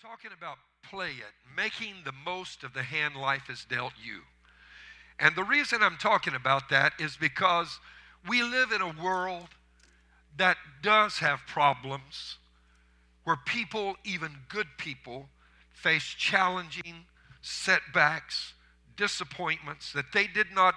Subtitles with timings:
[0.00, 0.58] talking about
[0.88, 4.20] play it, making the most of the hand life has dealt you.
[5.18, 7.80] And the reason I'm talking about that is because
[8.28, 9.48] we live in a world
[10.36, 12.36] that does have problems
[13.24, 15.28] where people, even good people,
[15.72, 17.06] face challenging
[17.42, 18.54] setbacks,
[18.96, 20.74] disappointments that they did not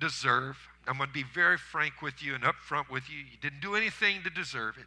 [0.00, 0.56] deserve.
[0.88, 3.18] I'm going to be very frank with you and upfront with you.
[3.18, 4.86] You didn't do anything to deserve it.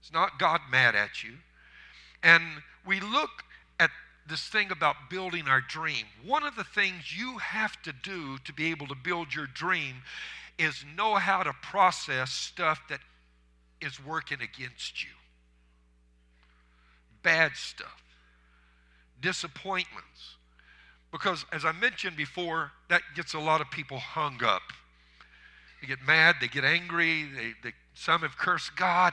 [0.00, 1.32] It's not God mad at you.
[2.22, 3.44] And we look
[3.78, 3.90] at
[4.28, 6.06] this thing about building our dream.
[6.24, 9.96] One of the things you have to do to be able to build your dream
[10.58, 13.00] is know how to process stuff that
[13.80, 15.10] is working against you.
[17.22, 18.02] Bad stuff,
[19.20, 20.36] disappointments.
[21.10, 24.62] Because, as I mentioned before, that gets a lot of people hung up.
[25.80, 29.12] They get mad, they get angry, they, they, some have cursed God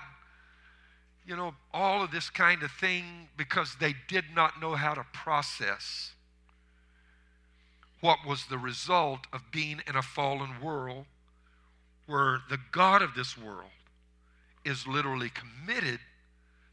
[1.29, 5.05] you know, all of this kind of thing because they did not know how to
[5.13, 6.13] process
[8.01, 11.05] what was the result of being in a fallen world
[12.07, 13.69] where the God of this world
[14.65, 15.99] is literally committed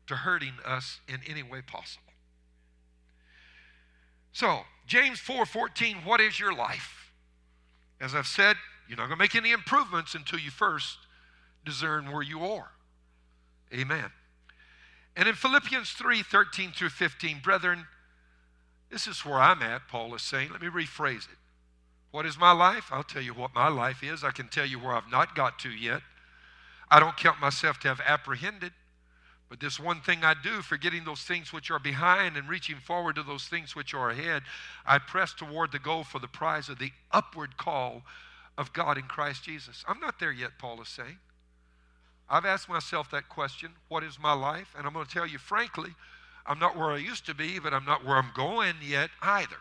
[0.06, 2.05] to hurting us in any way possible.
[4.33, 7.12] So, James 4:14, what is your life?
[8.00, 8.56] As I've said,
[8.89, 10.97] you're not going to make any improvements until you first
[11.62, 12.70] discern where you are.
[13.75, 14.12] Amen.
[15.17, 17.86] And in Philippians 3 13 through 15, brethren,
[18.91, 20.50] this is where I'm at, Paul is saying.
[20.53, 21.39] Let me rephrase it.
[22.11, 22.89] What is my life?
[22.91, 24.23] I'll tell you what my life is.
[24.23, 26.03] I can tell you where I've not got to yet.
[26.91, 28.73] I don't count myself to have apprehended.
[29.48, 33.14] But this one thing I do, forgetting those things which are behind and reaching forward
[33.17, 34.42] to those things which are ahead,
[34.84, 38.03] I press toward the goal for the prize of the upward call
[38.58, 39.84] of God in Christ Jesus.
[39.86, 41.19] I'm not there yet, Paul is saying.
[42.28, 44.74] I've asked myself that question what is my life?
[44.77, 45.91] And I'm going to tell you frankly,
[46.44, 49.56] I'm not where I used to be, but I'm not where I'm going yet either.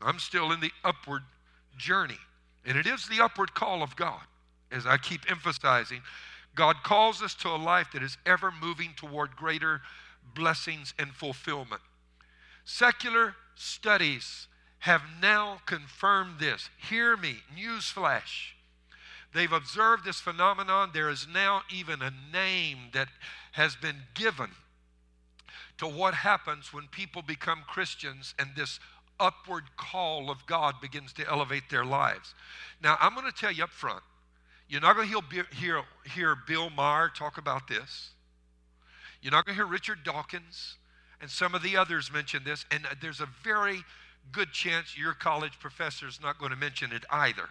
[0.00, 1.22] I'm still in the upward
[1.76, 2.18] journey.
[2.64, 4.22] And it is the upward call of God,
[4.70, 6.02] as I keep emphasizing.
[6.54, 9.80] God calls us to a life that is ever moving toward greater
[10.34, 11.80] blessings and fulfillment.
[12.64, 14.46] Secular studies
[14.80, 16.68] have now confirmed this.
[16.88, 18.52] Hear me, newsflash.
[19.32, 20.90] They've observed this phenomenon.
[20.92, 23.08] There is now even a name that
[23.52, 24.50] has been given
[25.78, 28.78] to what happens when people become Christians and this
[29.18, 32.34] upward call of God begins to elevate their lives.
[32.82, 34.02] Now, I'm going to tell you up front,
[34.68, 35.82] you're not going to hear,
[36.14, 38.10] hear, Bill Maher talk about this.
[39.20, 40.76] You're not going to hear Richard Dawkins
[41.20, 43.82] and some of the others mention this, and there's a very
[44.32, 47.48] good chance your college professor is not going to mention it either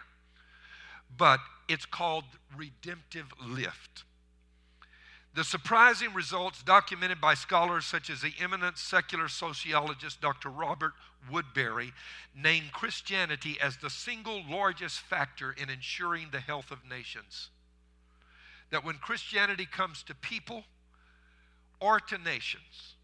[1.16, 1.40] but
[1.72, 2.24] it's called
[2.56, 4.04] redemptive lift.
[5.34, 10.50] The surprising results documented by scholars such as the eminent secular sociologist Dr.
[10.50, 10.92] Robert
[11.30, 11.92] Woodberry
[12.36, 17.48] named Christianity as the single largest factor in ensuring the health of nations.
[18.70, 20.64] That when Christianity comes to people
[21.80, 22.96] or to nations,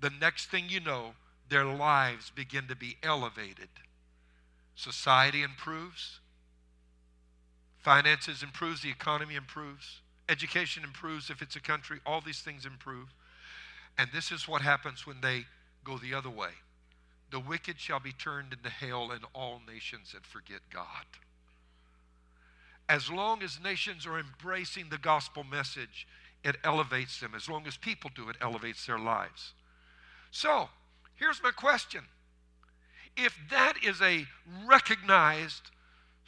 [0.00, 1.14] the next thing you know,
[1.48, 3.68] their lives begin to be elevated.
[4.76, 6.20] Society improves,
[7.78, 13.08] Finances improves, the economy improves, education improves if it's a country, all these things improve.
[13.96, 15.46] And this is what happens when they
[15.84, 16.50] go the other way.
[17.30, 21.04] The wicked shall be turned into hell and all nations that forget God.
[22.88, 26.06] As long as nations are embracing the gospel message,
[26.42, 27.34] it elevates them.
[27.34, 29.52] As long as people do, it elevates their lives.
[30.30, 30.68] So,
[31.16, 32.02] here's my question.
[33.16, 34.26] If that is a
[34.66, 35.70] recognized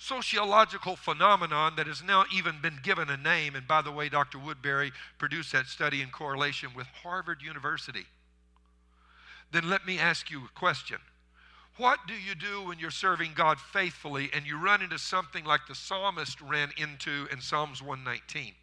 [0.00, 3.55] sociological phenomenon that has now even been given a name.
[3.55, 4.38] And by the way, Dr.
[4.38, 8.06] Woodberry produced that study in correlation with Harvard University.
[9.53, 10.97] Then let me ask you a question.
[11.77, 15.66] What do you do when you're serving God faithfully and you run into something like
[15.69, 18.55] the psalmist ran into in Psalms 119?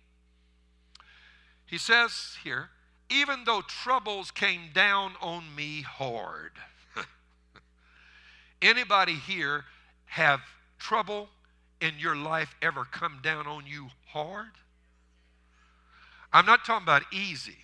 [1.68, 2.69] He says here,
[3.12, 6.54] even though troubles came down on me hard.
[8.62, 9.66] Anybody here
[10.06, 10.42] have
[10.77, 11.29] trouble
[11.81, 14.51] in your life ever come down on you hard?
[16.33, 17.57] I'm not talking about easy.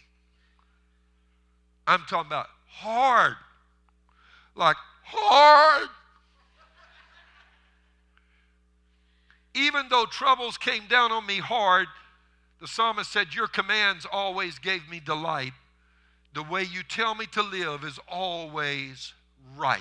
[1.85, 3.35] I'm talking about hard.
[4.55, 5.89] Like hard.
[9.55, 11.87] Even though troubles came down on me hard,
[12.59, 15.53] the psalmist said, Your commands always gave me delight.
[16.33, 19.13] The way you tell me to live is always
[19.55, 19.77] right.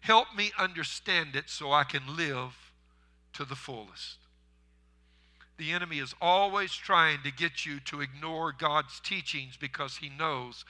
[0.00, 2.72] Help me understand it so I can live
[3.34, 4.18] to the fullest.
[5.58, 10.64] The enemy is always trying to get you to ignore God's teachings because he knows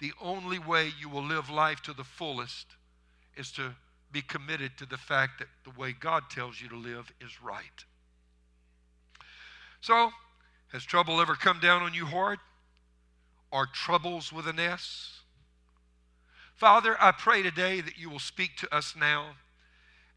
[0.00, 2.66] the only way you will live life to the fullest
[3.36, 3.74] is to
[4.12, 7.84] be committed to the fact that the way God tells you to live is right.
[9.80, 10.10] So,
[10.72, 12.38] has trouble ever come down on you hard?
[13.50, 15.20] Are troubles with an S?
[16.54, 19.32] Father, I pray today that you will speak to us now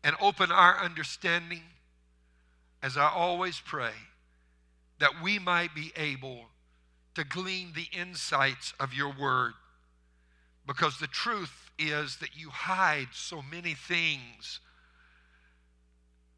[0.04, 1.64] and open our understanding,
[2.82, 3.92] as I always pray
[5.00, 6.46] that we might be able
[7.16, 9.54] to glean the insights of your word.
[10.66, 14.60] Because the truth is that you hide so many things.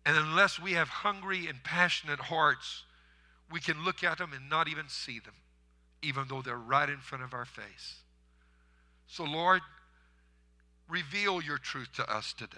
[0.06, 2.84] And unless we have hungry and passionate hearts,
[3.52, 5.34] we can look at them and not even see them,
[6.02, 7.96] even though they're right in front of our face.
[9.08, 9.62] So, Lord,
[10.90, 12.58] reveal your truth to us today.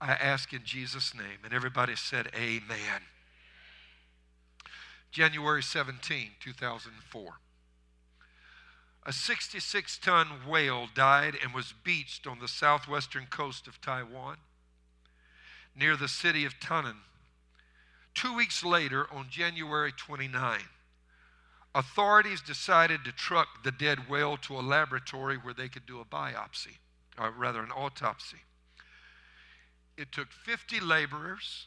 [0.00, 1.38] I ask in Jesus' name.
[1.44, 3.02] And everybody said, Amen.
[5.10, 7.32] January 17, 2004.
[9.06, 14.36] A 66 ton whale died and was beached on the southwestern coast of Taiwan
[15.78, 16.96] near the city of Tainan.
[18.14, 20.60] Two weeks later, on January 29,
[21.74, 26.04] authorities decided to truck the dead whale to a laboratory where they could do a
[26.04, 26.78] biopsy,
[27.18, 28.38] or rather, an autopsy.
[29.96, 31.66] It took 50 laborers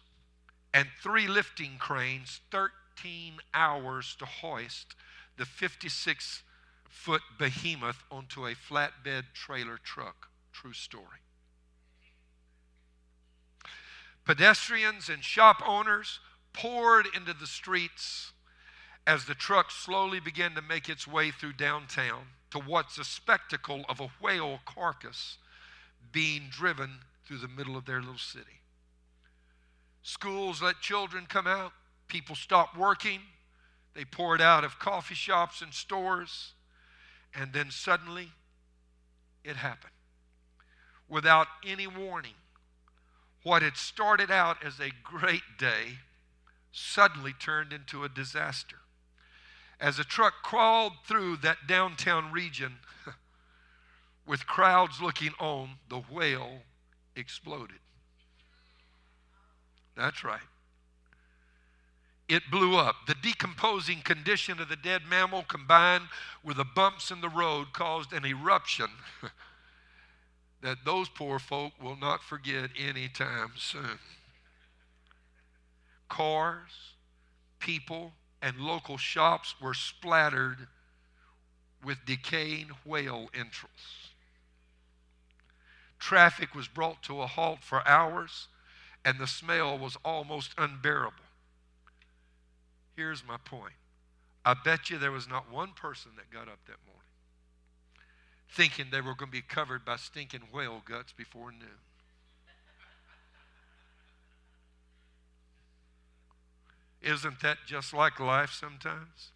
[0.73, 4.95] and three lifting cranes, 13 hours to hoist
[5.37, 6.43] the 56
[6.87, 10.27] foot behemoth onto a flatbed trailer truck.
[10.51, 11.23] True story.
[14.25, 16.19] Pedestrians and shop owners
[16.53, 18.33] poured into the streets
[19.07, 23.83] as the truck slowly began to make its way through downtown to what's a spectacle
[23.87, 25.37] of a whale carcass
[26.11, 28.61] being driven through the middle of their little city.
[30.01, 31.73] Schools let children come out.
[32.07, 33.19] People stopped working.
[33.93, 36.53] They poured out of coffee shops and stores.
[37.35, 38.31] And then suddenly,
[39.43, 39.93] it happened.
[41.07, 42.33] Without any warning,
[43.43, 45.99] what had started out as a great day
[46.71, 48.77] suddenly turned into a disaster.
[49.79, 52.77] As a truck crawled through that downtown region
[54.25, 56.59] with crowds looking on, the whale
[57.15, 57.79] exploded.
[59.95, 60.41] That's right
[62.29, 62.95] it blew up.
[63.07, 66.05] The decomposing condition of the dead mammal combined
[66.43, 68.87] with the bumps in the road caused an eruption
[70.61, 73.99] that those poor folk will not forget anytime soon.
[76.07, 76.93] Cars,
[77.57, 80.67] people, and local shops were splattered
[81.83, 84.11] with decaying whale entrails.
[85.99, 88.47] Traffic was brought to a halt for hours,
[89.03, 91.15] and the smell was almost unbearable.
[92.95, 93.73] Here's my point.
[94.45, 96.99] I bet you there was not one person that got up that morning
[98.51, 101.69] thinking they were going to be covered by stinking whale guts before noon.
[107.01, 109.29] Isn't that just like life sometimes?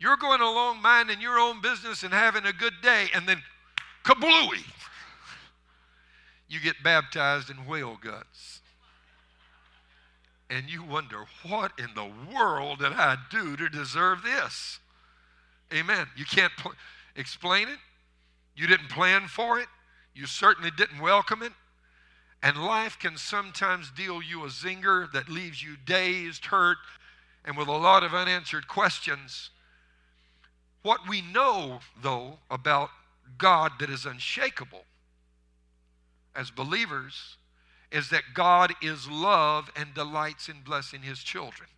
[0.00, 3.42] You're going along minding your own business and having a good day, and then
[4.04, 4.64] kablooey!
[6.48, 8.60] You get baptized in whale guts
[10.50, 14.78] and you wonder, what in the world did I do to deserve this?
[15.72, 16.06] Amen.
[16.16, 16.72] You can't pl-
[17.16, 17.78] explain it.
[18.56, 19.66] You didn't plan for it.
[20.14, 21.52] You certainly didn't welcome it.
[22.42, 26.78] And life can sometimes deal you a zinger that leaves you dazed, hurt,
[27.44, 29.50] and with a lot of unanswered questions.
[30.82, 32.90] What we know, though, about
[33.36, 34.84] God that is unshakable
[36.34, 37.36] as believers
[37.90, 41.68] is that God is love and delights in blessing his children.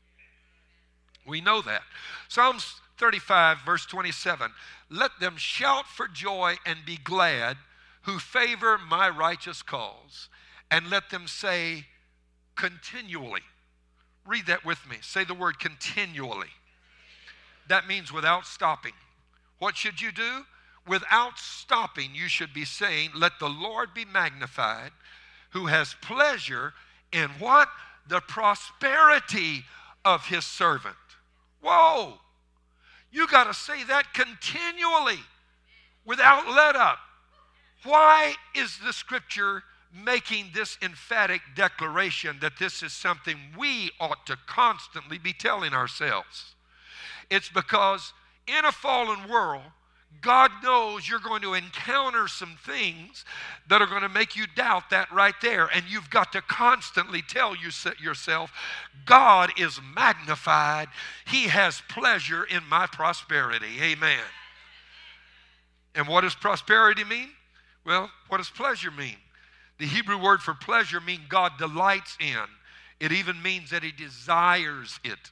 [1.26, 1.82] We know that.
[2.28, 4.50] Psalms 35, verse 27
[4.90, 7.56] Let them shout for joy and be glad
[8.02, 10.28] who favor my righteous cause,
[10.70, 11.86] and let them say
[12.56, 13.42] continually.
[14.26, 14.96] Read that with me.
[15.00, 16.50] Say the word continually.
[17.68, 18.92] That means without stopping.
[19.58, 20.44] What should you do?
[20.86, 24.92] Without stopping, you should be saying, Let the Lord be magnified
[25.50, 26.72] who has pleasure
[27.12, 27.68] in what?
[28.08, 29.64] The prosperity
[30.04, 30.96] of his servant.
[31.60, 32.14] Whoa!
[33.12, 35.20] You got to say that continually
[36.04, 36.98] without let up.
[37.84, 39.62] Why is the scripture
[39.92, 46.54] making this emphatic declaration that this is something we ought to constantly be telling ourselves?
[47.30, 48.12] It's because
[48.46, 49.62] in a fallen world,
[50.22, 53.24] God knows you're going to encounter some things
[53.68, 55.66] that are going to make you doubt that right there.
[55.72, 58.52] And you've got to constantly tell yourself,
[59.06, 60.88] God is magnified.
[61.26, 63.80] He has pleasure in my prosperity.
[63.80, 64.18] Amen.
[65.94, 67.30] And what does prosperity mean?
[67.86, 69.16] Well, what does pleasure mean?
[69.80, 72.44] The Hebrew word for pleasure means God delights in.
[73.00, 75.30] It even means that He desires it.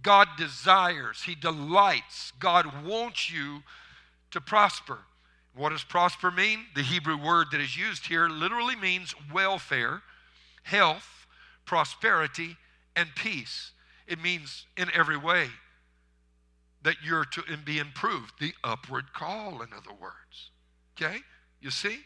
[0.00, 2.32] God desires, He delights.
[2.38, 3.64] God wants you
[4.30, 4.98] to prosper.
[5.56, 6.60] What does prosper mean?
[6.76, 10.02] The Hebrew word that is used here literally means welfare,
[10.62, 11.26] health,
[11.66, 12.56] prosperity,
[12.94, 13.72] and peace.
[14.06, 15.48] It means in every way
[16.84, 18.34] that you're to be improved.
[18.38, 20.50] The upward call, in other words.
[20.96, 21.18] Okay?
[21.60, 21.98] You see?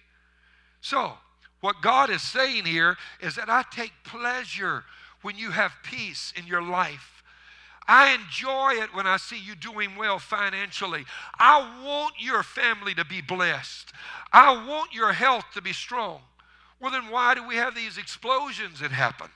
[0.80, 1.18] So,
[1.60, 4.84] what God is saying here is that I take pleasure
[5.22, 7.22] when you have peace in your life.
[7.88, 11.06] I enjoy it when I see you doing well financially.
[11.38, 13.92] I want your family to be blessed.
[14.30, 16.20] I want your health to be strong.
[16.80, 19.28] Well, then why do we have these explosions that happen?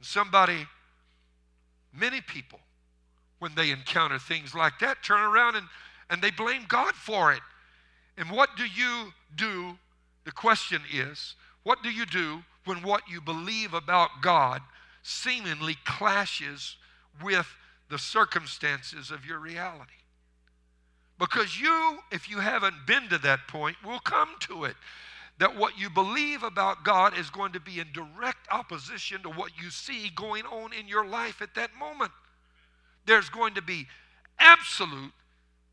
[0.00, 0.66] Somebody,
[1.94, 2.58] many people,
[3.38, 5.66] when they encounter things like that, turn around and,
[6.10, 7.40] and they blame God for it.
[8.16, 9.78] And what do you do?
[10.28, 14.60] The question is, what do you do when what you believe about God
[15.02, 16.76] seemingly clashes
[17.22, 17.46] with
[17.88, 20.02] the circumstances of your reality.
[21.18, 24.76] Because you, if you haven't been to that point, will come to it.
[25.38, 29.52] That what you believe about God is going to be in direct opposition to what
[29.58, 32.12] you see going on in your life at that moment.
[33.06, 33.86] There's going to be
[34.38, 35.12] absolute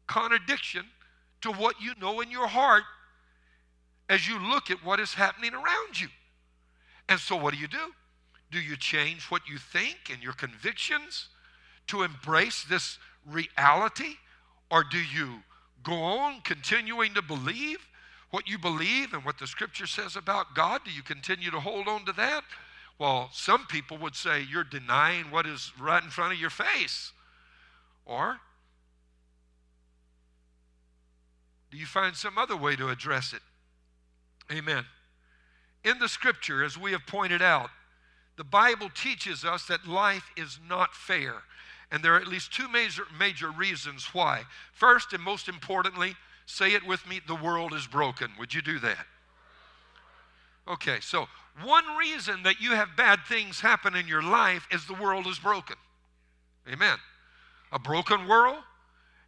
[0.07, 0.85] contradiction
[1.41, 2.83] to what you know in your heart
[4.09, 6.07] as you look at what is happening around you.
[7.09, 7.93] And so, what do you do?
[8.51, 11.29] Do you change what you think and your convictions
[11.88, 14.15] to embrace this reality?
[14.71, 15.43] Or do you
[15.83, 17.79] go on continuing to believe
[18.31, 20.81] what you believe and what the scripture says about God?
[20.83, 22.43] Do you continue to hold on to that?
[22.97, 27.12] Well, some people would say you're denying what is right in front of your face.
[28.05, 28.38] Or
[31.71, 33.41] do you find some other way to address it?
[34.51, 34.85] Amen.
[35.83, 37.69] In the scripture, as we have pointed out,
[38.37, 41.35] the Bible teaches us that life is not fair.
[41.91, 44.43] And there are at least two major, major reasons why.
[44.73, 48.31] First, and most importantly, say it with me the world is broken.
[48.39, 49.05] Would you do that?
[50.67, 51.27] Okay, so
[51.63, 55.39] one reason that you have bad things happen in your life is the world is
[55.39, 55.77] broken.
[56.71, 56.97] Amen.
[57.71, 58.57] A broken world.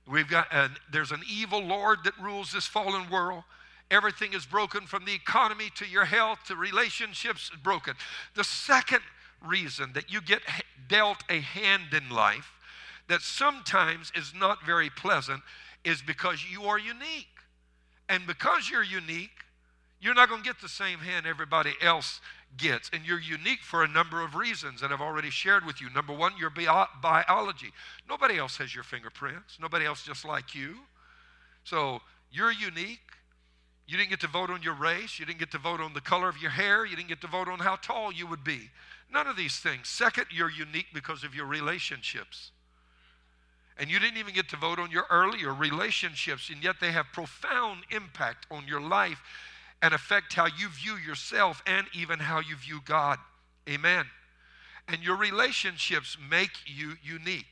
[0.08, 3.44] We've got an, there's an evil Lord that rules this fallen world.
[3.90, 7.94] Everything is broken from the economy to your health to relationships broken.
[8.36, 9.02] The second
[9.46, 10.42] reason that you get
[10.90, 12.52] dealt a hand in life
[13.08, 15.42] that sometimes is not very pleasant
[15.84, 17.28] is because you are unique.
[18.10, 19.32] And because you're unique,
[20.02, 22.20] you're not going to get the same hand everybody else
[22.58, 22.90] gets.
[22.94, 25.90] And you're unique for a number of reasons that I've already shared with you.
[25.90, 27.72] Number one, your bi- biology.
[28.08, 30.76] Nobody else has your fingerprints, nobody else just like you.
[31.64, 32.02] So
[32.32, 33.00] you're unique.
[33.88, 35.18] You didn't get to vote on your race.
[35.18, 36.86] You didn't get to vote on the color of your hair.
[36.86, 38.70] You didn't get to vote on how tall you would be.
[39.12, 39.88] None of these things.
[39.88, 42.52] Second, you're unique because of your relationships.
[43.78, 47.06] And you didn't even get to vote on your earlier relationships, and yet they have
[47.14, 49.22] profound impact on your life
[49.82, 53.20] and affect how you view yourself and even how you view God.
[53.70, 54.06] Amen.
[54.88, 57.46] And your relationships make you unique.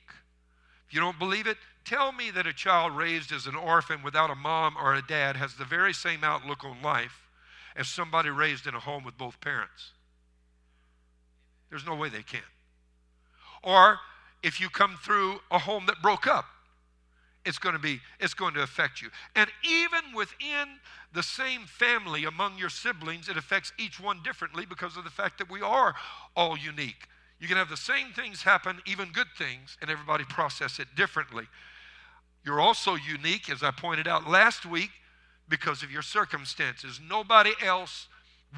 [0.88, 4.32] If you don't believe it, Tell me that a child raised as an orphan without
[4.32, 7.28] a mom or a dad has the very same outlook on life
[7.76, 9.92] as somebody raised in a home with both parents.
[11.70, 12.42] There's no way they can.
[13.62, 14.00] Or
[14.42, 16.46] if you come through a home that broke up,
[17.46, 19.10] it's going to be it's going to affect you.
[19.36, 20.80] And even within
[21.14, 25.38] the same family among your siblings, it affects each one differently because of the fact
[25.38, 25.94] that we are
[26.36, 27.08] all unique.
[27.40, 31.46] You can have the same things happen, even good things, and everybody process it differently.
[32.46, 34.92] You're also unique, as I pointed out last week,
[35.50, 37.00] because of your circumstances.
[37.08, 38.08] Nobody else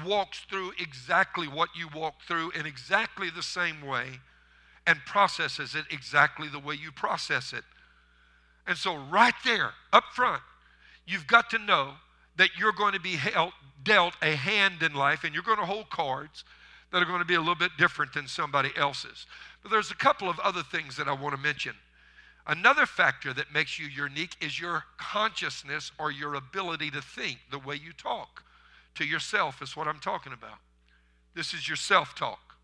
[0.04, 4.20] walks through exactly what you walk through in exactly the same way
[4.86, 7.64] and processes it exactly the way you process it.
[8.66, 10.42] And so, right there, up front,
[11.06, 11.94] you've got to know
[12.36, 13.52] that you're going to be held,
[13.82, 16.44] dealt a hand in life and you're going to hold cards
[16.92, 19.26] that are going to be a little bit different than somebody else's.
[19.62, 21.74] But there's a couple of other things that I want to mention.
[22.48, 27.58] Another factor that makes you unique is your consciousness or your ability to think, the
[27.58, 28.42] way you talk
[28.94, 30.56] to yourself, is what I'm talking about.
[31.34, 32.56] This is your self talk.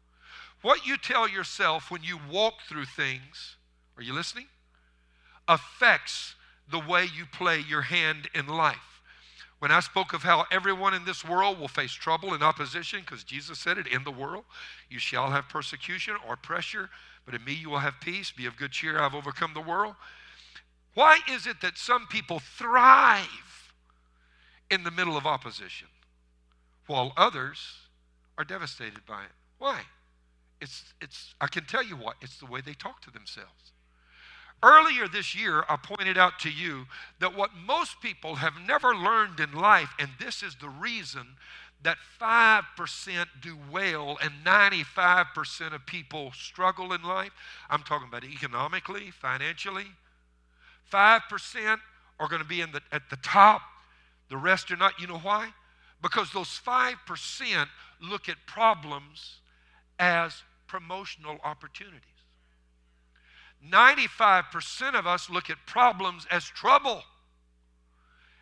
[0.63, 3.57] What you tell yourself when you walk through things,
[3.99, 4.47] are you listening?
[5.47, 6.35] Affects
[6.71, 9.03] the way you play your hand in life.
[9.59, 13.23] When I spoke of how everyone in this world will face trouble and opposition, because
[13.23, 14.45] Jesus said it, in the world
[14.89, 16.89] you shall have persecution or pressure,
[17.25, 18.31] but in me you will have peace.
[18.31, 19.95] Be of good cheer, I've overcome the world.
[20.95, 23.73] Why is it that some people thrive
[24.71, 25.89] in the middle of opposition
[26.87, 27.59] while others
[28.39, 29.33] are devastated by it?
[29.59, 29.81] Why?
[30.61, 33.73] It's, it's, I can tell you what, it's the way they talk to themselves.
[34.63, 36.87] Earlier this year, I pointed out to you
[37.21, 41.37] that what most people have never learned in life, and this is the reason
[41.85, 47.33] that 5% do well and 95% of people struggle in life.
[47.69, 49.87] I'm talking about economically, financially.
[50.93, 51.79] 5%
[52.19, 53.61] are going to be in the, at the top,
[54.31, 54.99] the rest are not.
[54.99, 55.51] You know why?
[56.03, 57.67] Because those 5%
[58.01, 59.41] look at problems
[59.99, 62.01] as promotional opportunities.
[63.71, 67.03] 95% of us look at problems as trouble.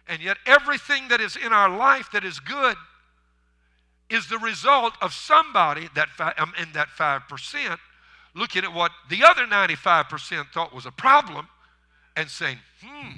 [0.09, 2.77] And yet, everything that is in our life that is good
[4.13, 7.79] is the result of somebody that um, in that 5%
[8.35, 11.49] looking at what the other 95% thought was a problem
[12.17, 13.13] and saying, hmm,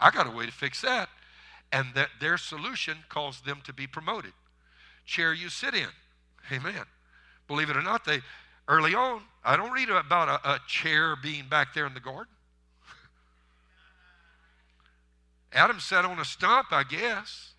[0.00, 1.08] I got a way to fix that.
[1.72, 4.32] And that their solution caused them to be promoted.
[5.04, 5.88] Chair you sit in.
[6.52, 6.84] Amen.
[7.48, 8.20] Believe it or not, they
[8.68, 12.32] early on, I don't read about a, a chair being back there in the garden.
[15.52, 17.52] Adam sat on a stump, I guess.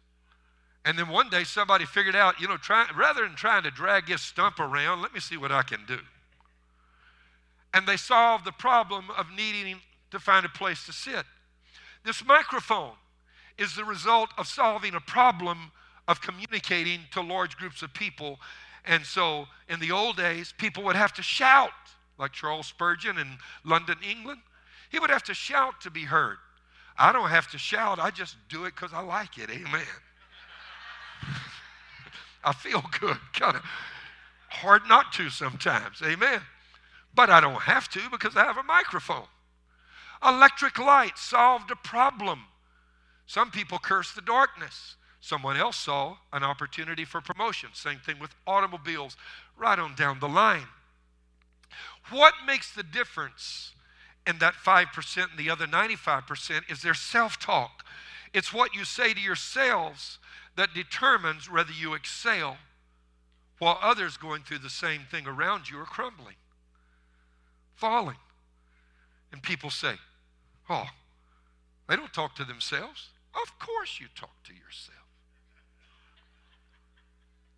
[0.85, 4.07] And then one day somebody figured out, you know, try, rather than trying to drag
[4.07, 5.99] this stump around, let me see what I can do.
[7.73, 9.81] And they solved the problem of needing
[10.11, 11.25] to find a place to sit.
[12.05, 12.93] This microphone
[13.57, 15.71] is the result of solving a problem
[16.07, 18.39] of communicating to large groups of people.
[18.85, 21.71] And so in the old days, people would have to shout,
[22.17, 24.39] like Charles Spurgeon in London, England.
[24.89, 26.37] He would have to shout to be heard.
[26.97, 29.49] I don't have to shout, I just do it because I like it.
[29.49, 29.83] Amen.
[32.43, 33.17] I feel good.
[33.33, 33.63] Kind of
[34.49, 36.01] hard not to sometimes.
[36.03, 36.41] Amen.
[37.13, 39.27] But I don't have to because I have a microphone.
[40.25, 42.43] Electric light solved a problem.
[43.25, 44.95] Some people curse the darkness.
[45.19, 47.69] Someone else saw an opportunity for promotion.
[47.73, 49.17] Same thing with automobiles,
[49.57, 50.67] right on down the line.
[52.09, 53.73] What makes the difference
[54.27, 57.85] in that 5% and the other 95% is their self talk.
[58.33, 60.19] It's what you say to yourselves
[60.57, 62.57] that determines whether you excel
[63.59, 66.35] while others going through the same thing around you are crumbling,
[67.75, 68.17] falling.
[69.31, 69.93] And people say,
[70.69, 70.87] Oh,
[71.87, 73.09] they don't talk to themselves.
[73.33, 74.97] Of course you talk to yourself.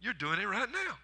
[0.02, 0.98] You're doing it right now.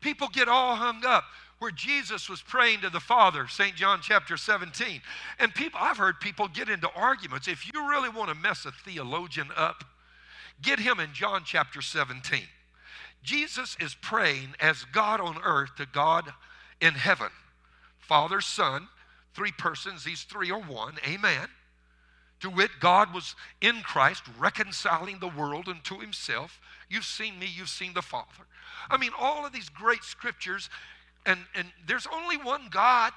[0.00, 1.24] People get all hung up
[1.62, 3.76] where Jesus was praying to the Father, St.
[3.76, 5.00] John chapter 17.
[5.38, 7.46] And people, I've heard people get into arguments.
[7.46, 9.84] If you really want to mess a theologian up,
[10.60, 12.40] get him in John chapter 17.
[13.22, 16.32] Jesus is praying as God on earth to God
[16.80, 17.30] in heaven.
[18.00, 18.88] Father, Son,
[19.32, 20.94] three persons, these three are one.
[21.06, 21.46] Amen.
[22.40, 26.60] To wit, God was in Christ reconciling the world unto himself.
[26.90, 28.26] You've seen me, you've seen the Father.
[28.90, 30.68] I mean, all of these great scriptures,
[31.26, 33.12] and, and there's only one God.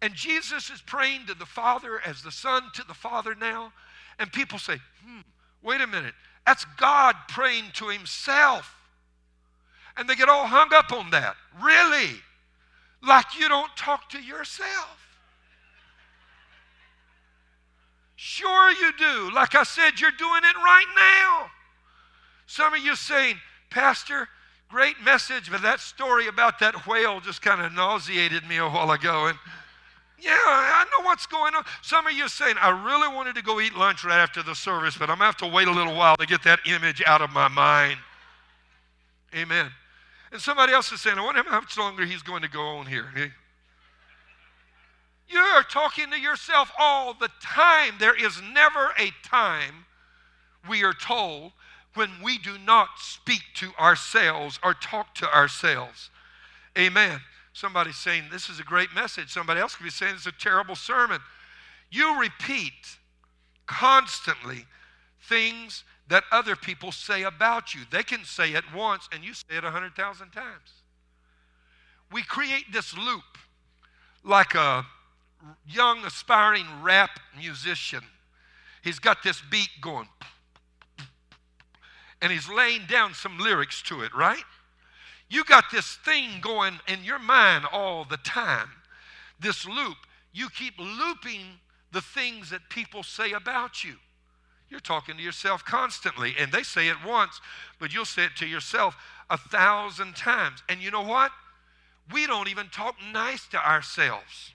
[0.00, 3.72] And Jesus is praying to the Father as the Son to the Father now.
[4.18, 5.20] And people say, hmm,
[5.62, 6.14] wait a minute.
[6.46, 8.74] That's God praying to himself.
[9.96, 11.34] And they get all hung up on that.
[11.60, 12.20] Really?
[13.06, 15.08] Like you don't talk to yourself.
[18.14, 19.30] Sure, you do.
[19.32, 21.50] Like I said, you're doing it right now.
[22.46, 23.36] Some of you saying,
[23.70, 24.28] Pastor,
[24.68, 28.90] great message, but that story about that whale just kind of nauseated me a while
[28.90, 29.26] ago.
[29.26, 29.38] And
[30.20, 31.64] yeah, I know what's going on.
[31.82, 34.54] Some of you are saying, I really wanted to go eat lunch right after the
[34.54, 37.02] service, but I'm going to have to wait a little while to get that image
[37.06, 37.98] out of my mind.
[39.34, 39.70] Amen.
[40.32, 42.86] And somebody else is saying, I wonder how much longer he's going to go on
[42.86, 43.06] here.
[45.28, 47.94] You're talking to yourself all the time.
[47.98, 49.86] There is never a time,
[50.68, 51.52] we are told,
[51.94, 56.10] when we do not speak to ourselves or talk to ourselves.
[56.76, 57.20] Amen.
[57.52, 59.32] Somebody's saying this is a great message.
[59.32, 61.20] Somebody else could be saying it's a terrible sermon.
[61.90, 62.98] You repeat
[63.66, 64.66] constantly
[65.28, 67.82] things that other people say about you.
[67.90, 70.82] They can say it once and you say it a hundred thousand times.
[72.12, 73.24] We create this loop
[74.24, 74.86] like a
[75.66, 78.02] young aspiring rap musician.
[78.82, 80.08] He's got this beat going,
[82.20, 84.44] and he's laying down some lyrics to it, right?
[85.28, 88.70] You got this thing going in your mind all the time,
[89.40, 89.96] this loop.
[90.32, 91.42] you keep looping
[91.92, 93.94] the things that people say about you.
[94.68, 97.40] You're talking to yourself constantly, and they say it once,
[97.78, 98.96] but you'll say it to yourself
[99.30, 100.62] a thousand times.
[100.68, 101.30] And you know what?
[102.12, 104.52] We don't even talk nice to ourselves.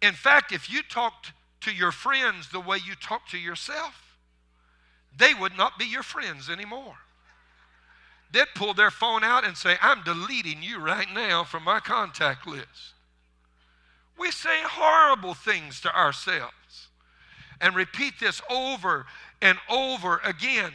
[0.00, 1.32] In fact, if you talked
[1.62, 4.01] to your friends the way you talk to yourself,
[5.16, 6.96] they would not be your friends anymore.
[8.32, 12.46] They'd pull their phone out and say, I'm deleting you right now from my contact
[12.46, 12.94] list.
[14.18, 16.88] We say horrible things to ourselves
[17.60, 19.06] and repeat this over
[19.40, 20.72] and over again.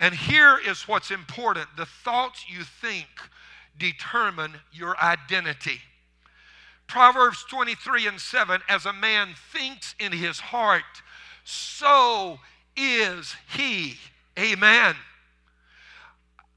[0.00, 3.06] And here is what's important the thoughts you think
[3.78, 5.80] determine your identity.
[6.86, 10.82] Proverbs 23 and 7 As a man thinks in his heart,
[11.44, 12.38] so
[12.76, 13.96] is he.
[14.38, 14.94] Amen.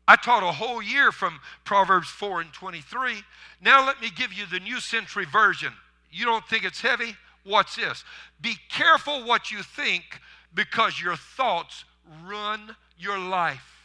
[0.08, 3.15] I taught a whole year from Proverbs 4 and 23.
[3.62, 5.73] Now let me give you the New Century Version.
[6.12, 7.15] You don't think it's heavy?
[7.45, 8.04] Watch this.
[8.41, 10.19] Be careful what you think
[10.54, 11.86] because your thoughts
[12.25, 13.75] run your life.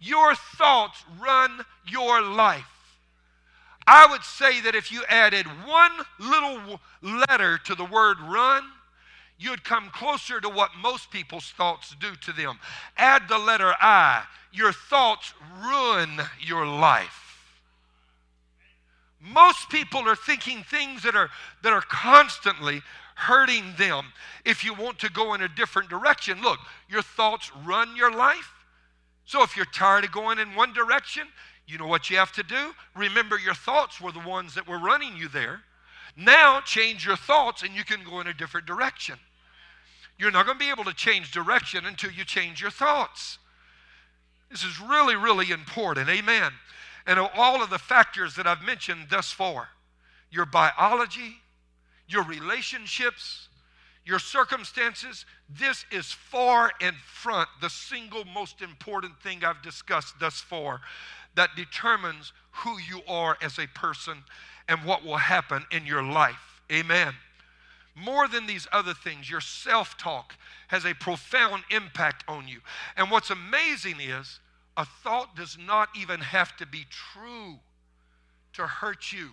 [0.00, 2.64] Your thoughts run your life.
[3.86, 8.62] I would say that if you added one little letter to the word run,
[9.38, 12.58] you'd come closer to what most people's thoughts do to them.
[12.96, 17.24] Add the letter I, your thoughts ruin your life.
[19.20, 21.30] Most people are thinking things that are,
[21.62, 22.82] that are constantly
[23.14, 24.06] hurting them.
[24.44, 28.54] If you want to go in a different direction, look, your thoughts run your life.
[29.24, 31.26] So if you're tired of going in one direction,
[31.66, 32.72] you know what you have to do?
[32.96, 35.60] Remember, your thoughts were the ones that were running you there.
[36.18, 39.18] Now change your thoughts and you can go in a different direction.
[40.18, 43.38] You're not going to be able to change direction until you change your thoughts.
[44.50, 46.10] This is really, really important.
[46.10, 46.52] Amen
[47.08, 49.70] and all of the factors that I've mentioned thus far
[50.30, 51.38] your biology,
[52.06, 53.48] your relationships,
[54.04, 60.40] your circumstances this is far in front, the single most important thing I've discussed thus
[60.42, 60.82] far
[61.34, 64.22] that determines who you are as a person
[64.68, 66.60] and what will happen in your life.
[66.70, 67.14] Amen.
[67.96, 70.34] More than these other things, your self talk
[70.68, 72.60] has a profound impact on you.
[72.96, 74.38] And what's amazing is
[74.76, 77.58] a thought does not even have to be true
[78.52, 79.30] to hurt you.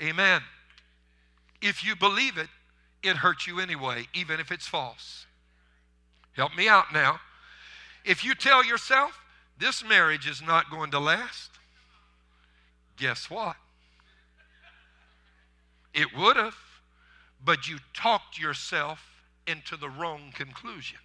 [0.00, 0.40] Amen.
[1.60, 2.48] If you believe it,
[3.02, 5.26] it hurts you anyway, even if it's false.
[6.32, 7.20] Help me out now.
[8.04, 9.20] If you tell yourself,
[9.58, 11.50] this marriage is not going to last,
[12.96, 13.56] guess what?
[15.94, 16.56] It would have,
[17.44, 20.98] but you talked yourself into the wrong conclusion.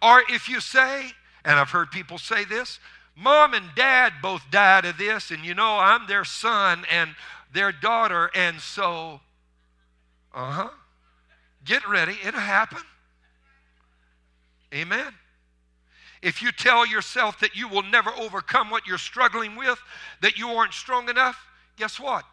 [0.00, 1.12] Or if you say,
[1.44, 2.78] and I've heard people say this
[3.16, 7.16] Mom and dad both died of this, and you know, I'm their son and
[7.52, 9.20] their daughter, and so,
[10.32, 10.68] uh huh.
[11.64, 12.82] Get ready, it'll happen.
[14.72, 15.12] Amen.
[16.22, 19.78] If you tell yourself that you will never overcome what you're struggling with,
[20.20, 21.44] that you aren't strong enough,
[21.76, 22.24] guess what?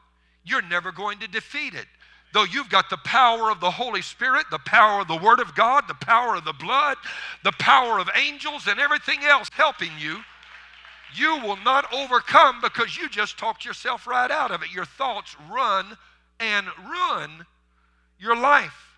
[0.46, 1.88] You're never going to defeat it
[2.36, 5.56] though you've got the power of the Holy Spirit, the power of the Word of
[5.56, 6.98] God, the power of the blood,
[7.46, 10.20] the power of angels, and everything else helping you,
[11.16, 14.74] you will not overcome because you just talked yourself right out of it.
[14.74, 15.98] Your thoughts run
[16.42, 17.46] and ruin
[18.20, 18.98] your life.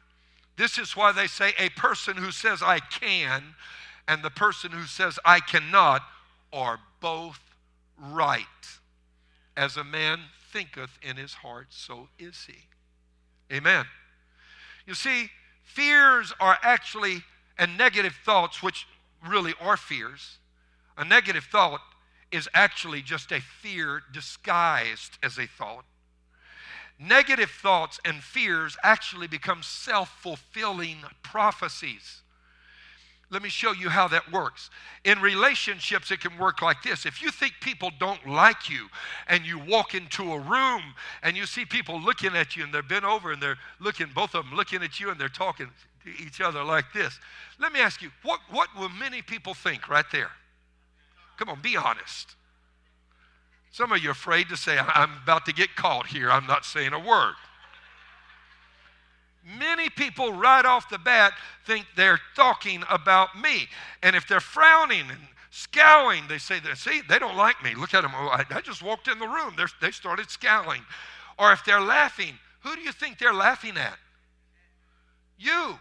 [0.57, 3.43] This is why they say a person who says, I can,
[4.07, 6.01] and the person who says, I cannot,
[6.51, 7.39] are both
[7.99, 8.41] right.
[9.55, 13.55] As a man thinketh in his heart, so is he.
[13.55, 13.85] Amen.
[14.85, 15.29] You see,
[15.63, 17.23] fears are actually,
[17.57, 18.87] and negative thoughts, which
[19.27, 20.37] really are fears,
[20.97, 21.81] a negative thought
[22.31, 25.85] is actually just a fear disguised as a thought.
[26.99, 32.21] Negative thoughts and fears actually become self fulfilling prophecies.
[33.29, 34.69] Let me show you how that works.
[35.03, 37.05] In relationships, it can work like this.
[37.05, 38.87] If you think people don't like you
[39.27, 40.81] and you walk into a room
[41.21, 44.33] and you see people looking at you and they're bent over and they're looking, both
[44.33, 45.67] of them looking at you and they're talking
[46.05, 47.19] to each other like this.
[47.59, 50.31] Let me ask you, what, what will many people think right there?
[51.37, 52.35] Come on, be honest.
[53.71, 56.31] Some of you are afraid to say, I'm about to get caught here.
[56.31, 57.35] I'm not saying a word.
[59.47, 61.33] Many people, right off the bat,
[61.65, 63.67] think they're talking about me.
[64.03, 65.19] And if they're frowning and
[65.51, 67.73] scowling, they say, See, they don't like me.
[67.73, 68.11] Look at them.
[68.13, 69.53] Oh, I, I just walked in the room.
[69.55, 70.81] They're, they started scowling.
[71.39, 73.97] Or if they're laughing, who do you think they're laughing at?
[75.39, 75.79] You.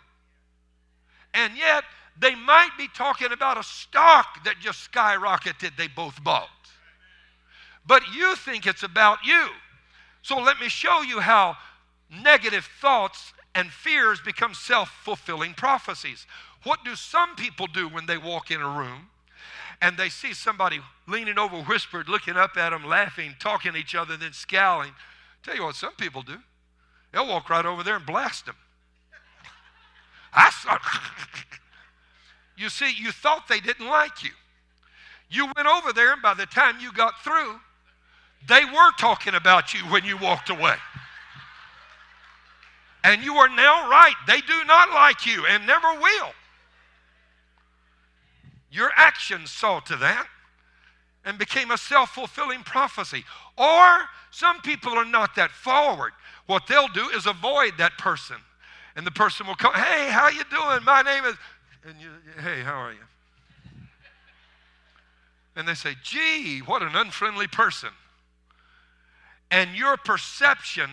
[1.35, 1.83] And yet,
[2.19, 6.49] they might be talking about a stock that just skyrocketed, they both bought.
[7.85, 9.49] But you think it's about you.
[10.23, 11.57] So let me show you how
[12.11, 16.27] negative thoughts and fears become self fulfilling prophecies.
[16.62, 19.09] What do some people do when they walk in a room
[19.81, 23.95] and they see somebody leaning over, whispered, looking up at them, laughing, talking to each
[23.95, 24.92] other, and then scowling?
[25.42, 26.37] Tell you what, some people do.
[27.12, 28.57] They'll walk right over there and blast them.
[30.35, 30.79] I saw.
[32.59, 34.31] you see, you thought they didn't like you.
[35.31, 37.59] You went over there, and by the time you got through,
[38.47, 40.77] they were talking about you when you walked away.
[43.07, 44.16] And you are now right.
[44.27, 46.33] They do not like you and never will.
[48.69, 50.27] Your actions saw to that
[51.25, 53.25] and became a self fulfilling prophecy.
[53.57, 54.01] Or
[54.33, 56.14] some people are not that forward.
[56.47, 58.38] What they'll do is avoid that person.
[58.97, 60.83] And the person will come, hey, how you doing?
[60.85, 61.37] My name is,
[61.87, 62.09] and you,
[62.42, 62.99] hey, how are you?
[65.55, 67.90] And they say, gee, what an unfriendly person.
[69.53, 70.90] And your perception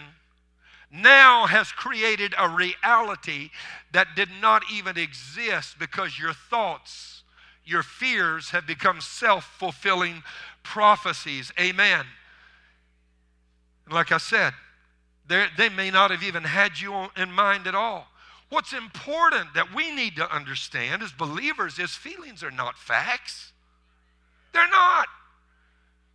[0.94, 3.50] now has created a reality
[3.92, 7.24] that did not even exist because your thoughts,
[7.66, 10.22] your fears have become self fulfilling
[10.62, 11.52] prophecies.
[11.60, 12.06] Amen.
[13.86, 14.54] And like I said,
[15.28, 18.08] they may not have even had you in mind at all.
[18.50, 23.52] What's important that we need to understand as believers is feelings are not facts.
[24.54, 25.08] They're not.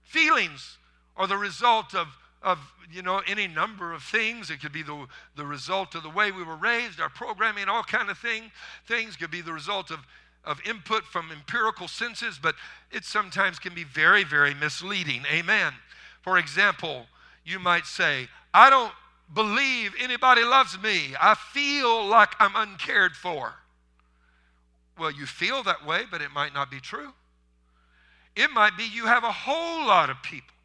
[0.04, 0.78] Feelings
[1.16, 2.06] are the result of,
[2.42, 2.59] of
[2.92, 4.51] you know, any number of things.
[4.51, 7.83] It could be the, the result of the way we were raised, our programming, all
[7.83, 8.51] kind of thing.
[8.87, 10.01] Things could be the result of,
[10.44, 12.55] of input from empirical senses, but
[12.90, 15.22] it sometimes can be very, very misleading.
[15.31, 15.72] Amen.
[16.22, 17.07] For example,
[17.44, 18.92] you might say, I don't
[19.35, 21.14] believe anybody loves me.
[21.20, 23.55] I feel like I'm uncared for.
[24.98, 27.12] Well, you feel that way, but it might not be true.
[28.35, 30.58] It might be you have a whole lot of people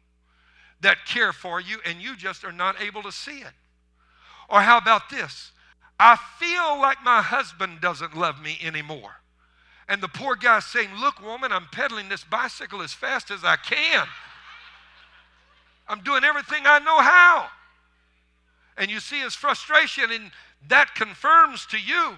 [0.84, 3.52] that care for you and you just are not able to see it.
[4.48, 5.52] Or how about this?
[5.98, 9.12] I feel like my husband doesn't love me anymore.
[9.88, 13.56] And the poor guy's saying, Look, woman, I'm pedaling this bicycle as fast as I
[13.56, 14.06] can.
[15.88, 17.48] I'm doing everything I know how.
[18.76, 20.30] And you see his frustration, and
[20.68, 22.14] that confirms to you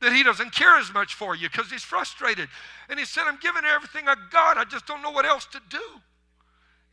[0.00, 2.48] that he doesn't care as much for you because he's frustrated.
[2.88, 4.56] And he said, I'm giving everything I got.
[4.56, 5.82] I just don't know what else to do.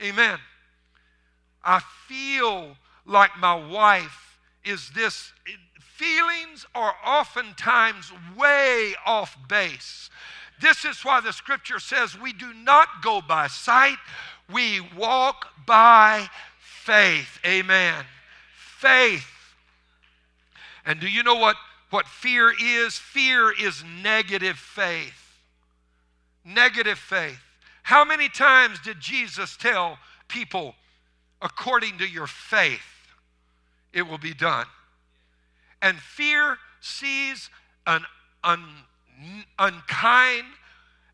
[0.01, 0.37] Amen.
[1.63, 5.33] I feel like my wife is this.
[5.79, 10.09] Feelings are oftentimes way off base.
[10.59, 13.97] This is why the scripture says we do not go by sight,
[14.51, 16.27] we walk by
[16.59, 17.39] faith.
[17.45, 18.05] Amen.
[18.55, 19.27] Faith.
[20.85, 21.55] And do you know what
[21.91, 25.37] what fear is fear is negative faith.
[26.43, 27.39] Negative faith.
[27.83, 30.73] How many times did Jesus tell people,
[31.41, 32.81] according to your faith,
[33.93, 34.65] it will be done?
[35.81, 37.49] And fear sees
[37.87, 38.03] an
[38.43, 38.63] un,
[39.57, 40.47] unkind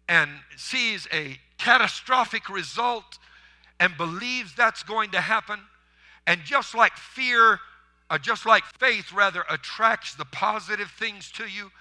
[0.10, 3.18] and sees a catastrophic result
[3.80, 5.60] and believes that's going to happen.
[6.26, 7.60] And just like fear
[8.10, 11.72] uh, just like faith rather attracts the positive things to you,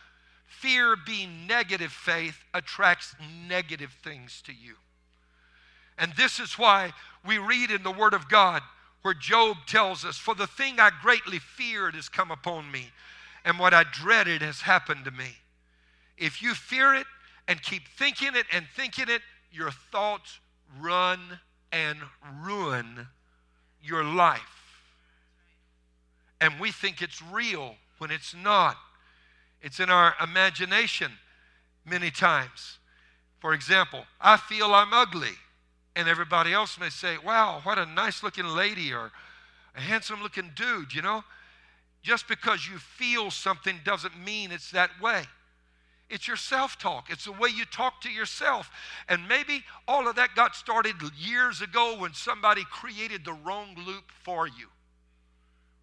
[0.46, 3.14] fear being negative faith attracts
[3.48, 4.74] negative things to you.
[5.98, 6.92] And this is why
[7.26, 8.62] we read in the Word of God
[9.02, 12.90] where Job tells us, For the thing I greatly feared has come upon me,
[13.44, 15.36] and what I dreaded has happened to me.
[16.16, 17.06] If you fear it
[17.46, 20.40] and keep thinking it and thinking it, your thoughts
[20.80, 21.40] run
[21.72, 21.98] and
[22.42, 23.06] ruin
[23.82, 24.56] your life
[26.40, 28.76] and we think it's real when it's not.
[29.62, 31.12] It's in our imagination
[31.84, 32.78] many times.
[33.38, 35.34] For example, I feel I'm ugly,
[35.96, 39.10] and everybody else may say, Wow, what a nice looking lady or
[39.74, 41.24] a handsome looking dude, you know?
[42.02, 45.24] Just because you feel something doesn't mean it's that way.
[46.08, 47.10] It's your self talk.
[47.10, 48.70] It's the way you talk to yourself.
[49.08, 54.04] And maybe all of that got started years ago when somebody created the wrong loop
[54.22, 54.68] for you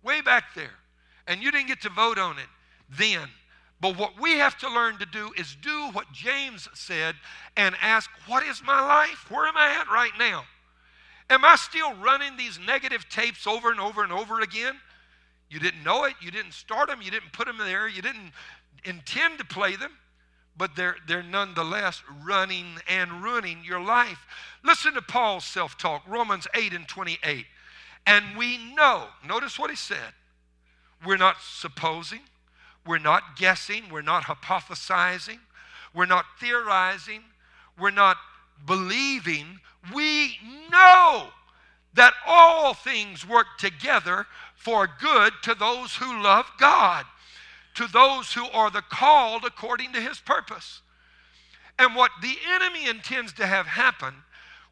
[0.03, 0.79] way back there.
[1.27, 2.47] And you didn't get to vote on it
[2.89, 3.27] then.
[3.83, 7.15] But what we have to learn to do is do what James said
[7.57, 9.29] and ask, What is my life?
[9.29, 10.45] Where am I at right now?
[11.29, 14.75] Am I still running these negative tapes over and over and over again?
[15.49, 16.13] You didn't know it.
[16.21, 17.01] You didn't start them.
[17.01, 17.89] You didn't put them there.
[17.89, 18.31] You didn't
[18.85, 19.91] intend to play them.
[20.55, 24.25] But they're, they're nonetheless running and ruining your life.
[24.63, 27.45] Listen to Paul's self talk, Romans 8 and 28.
[28.07, 30.13] And we know, notice what he said.
[31.05, 32.21] We're not supposing,
[32.85, 35.39] we're not guessing, we're not hypothesizing,
[35.93, 37.21] we're not theorizing,
[37.79, 38.17] we're not
[38.65, 39.59] believing.
[39.93, 40.37] We
[40.71, 41.27] know
[41.93, 47.05] that all things work together for good to those who love God,
[47.75, 50.81] to those who are the called according to his purpose.
[51.77, 54.13] And what the enemy intends to have happen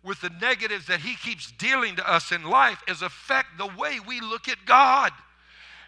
[0.03, 3.99] with the negatives that he keeps dealing to us in life is affect the way
[3.99, 5.11] we look at God.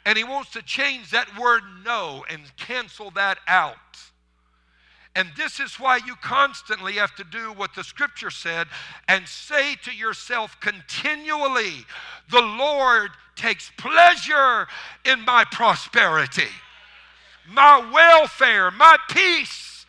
[0.05, 3.77] And he wants to change that word no and cancel that out.
[5.15, 8.67] And this is why you constantly have to do what the scripture said
[9.07, 11.85] and say to yourself continually,
[12.31, 14.67] The Lord takes pleasure
[15.05, 16.49] in my prosperity,
[17.47, 19.85] my welfare, my peace.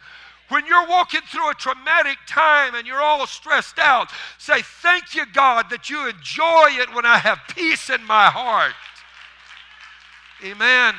[0.50, 5.24] When you're walking through a traumatic time and you're all stressed out, say, Thank you,
[5.32, 8.74] God, that you enjoy it when I have peace in my heart.
[10.44, 10.94] Amen.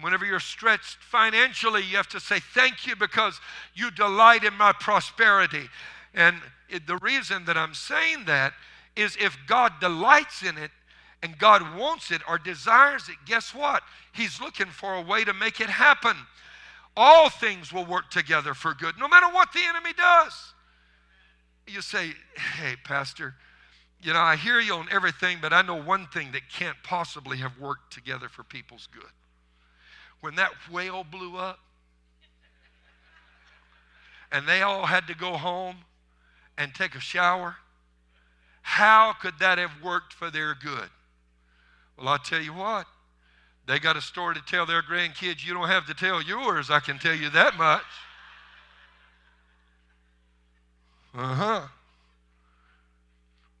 [0.00, 3.40] Whenever you're stretched financially, you have to say, Thank you because
[3.74, 5.68] you delight in my prosperity.
[6.14, 6.36] And
[6.68, 8.52] it, the reason that I'm saying that
[8.96, 10.70] is if God delights in it
[11.22, 13.82] and God wants it or desires it, guess what?
[14.12, 16.16] He's looking for a way to make it happen.
[16.96, 20.32] All things will work together for good, no matter what the enemy does.
[21.66, 22.12] You say,
[22.56, 23.34] Hey, Pastor,
[24.02, 27.36] you know, I hear you on everything, but I know one thing that can't possibly
[27.38, 29.10] have worked together for people's good.
[30.20, 31.60] When that whale blew up
[34.32, 35.76] and they all had to go home
[36.58, 37.56] and take a shower,
[38.62, 40.88] how could that have worked for their good?
[41.96, 42.86] Well, I'll tell you what,
[43.66, 45.46] they got a story to tell their grandkids.
[45.46, 47.82] You don't have to tell yours, I can tell you that much.
[51.14, 51.62] Uh huh.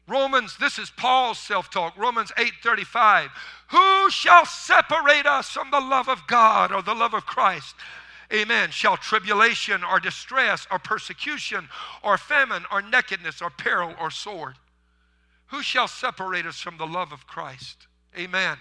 [0.08, 1.96] Romans, this is Paul's self-talk.
[1.96, 3.30] Romans 8:35.
[3.68, 7.74] Who shall separate us from the love of God or the love of Christ?
[8.32, 8.70] Amen.
[8.70, 11.68] Shall tribulation or distress or persecution
[12.02, 14.56] or famine or nakedness or peril or sword?
[15.46, 17.86] Who shall separate us from the love of Christ?
[18.16, 18.56] Amen.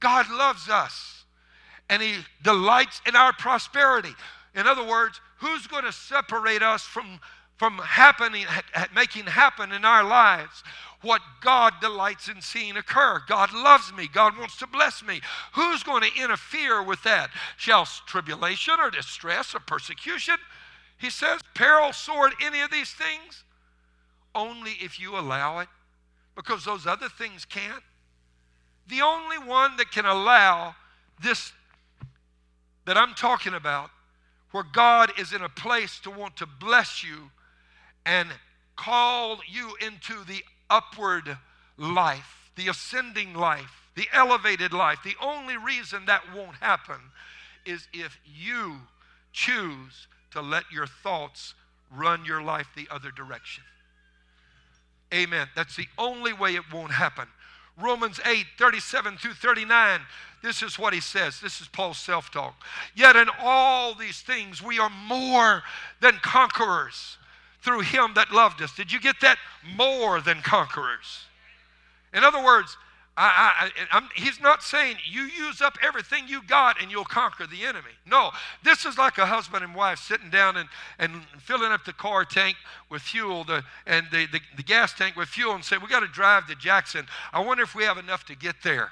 [0.00, 1.24] God loves us
[1.90, 4.14] and He delights in our prosperity.
[4.54, 7.20] In other words, who's going to separate us from,
[7.56, 8.46] from happening,
[8.94, 10.62] making happen in our lives
[11.02, 13.22] what God delights in seeing occur.
[13.28, 14.08] God loves me.
[14.12, 15.20] God wants to bless me.
[15.52, 17.30] Who's going to interfere with that?
[17.56, 20.36] Shall tribulation or distress or persecution?
[20.98, 23.44] He says, peril, sword, any of these things?
[24.34, 25.68] Only if you allow it,
[26.34, 27.82] because those other things can't.
[28.88, 30.74] The only one that can allow
[31.22, 31.52] this
[32.86, 33.90] that I'm talking about,
[34.50, 37.30] where God is in a place to want to bless you
[38.06, 38.28] and
[38.76, 41.38] call you into the upward
[41.76, 44.98] life, the ascending life, the elevated life.
[45.04, 47.00] The only reason that won't happen
[47.64, 48.76] is if you
[49.32, 51.54] choose to let your thoughts
[51.94, 53.62] run your life the other direction.
[55.12, 55.48] Amen.
[55.54, 57.28] That's the only way it won't happen.
[57.80, 60.00] Romans 8, 37 through 39.
[60.42, 61.40] This is what he says.
[61.40, 62.54] This is Paul's self talk.
[62.94, 65.62] Yet in all these things, we are more
[66.00, 67.16] than conquerors
[67.64, 68.74] through him that loved us.
[68.74, 69.38] Did you get that?
[69.74, 71.24] More than conquerors.
[72.12, 72.76] In other words,
[73.16, 77.64] I, I, he's not saying you use up everything you got and you'll conquer the
[77.64, 77.92] enemy.
[78.06, 78.30] No,
[78.64, 82.24] this is like a husband and wife sitting down and, and filling up the car
[82.24, 82.56] tank
[82.90, 86.00] with fuel, the, and the, the, the gas tank with fuel, and say, We got
[86.00, 87.06] to drive to Jackson.
[87.32, 88.90] I wonder if we have enough to get there.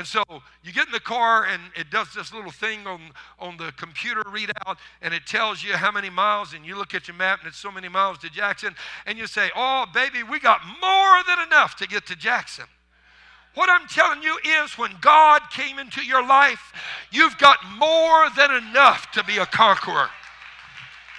[0.00, 0.24] And so
[0.64, 3.02] you get in the car and it does this little thing on,
[3.38, 7.06] on the computer readout and it tells you how many miles and you look at
[7.06, 10.40] your map and it's so many miles to Jackson and you say, Oh, baby, we
[10.40, 12.64] got more than enough to get to Jackson.
[13.54, 16.72] What I'm telling you is when God came into your life,
[17.12, 20.08] you've got more than enough to be a conqueror.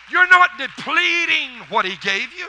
[0.09, 2.47] You're not depleting what He gave you.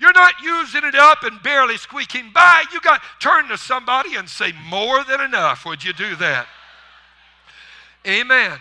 [0.00, 2.64] You're not using it up and barely squeaking by.
[2.72, 5.64] You got turn to somebody and say, More than enough.
[5.64, 6.46] Would you do that?
[8.06, 8.58] Amen.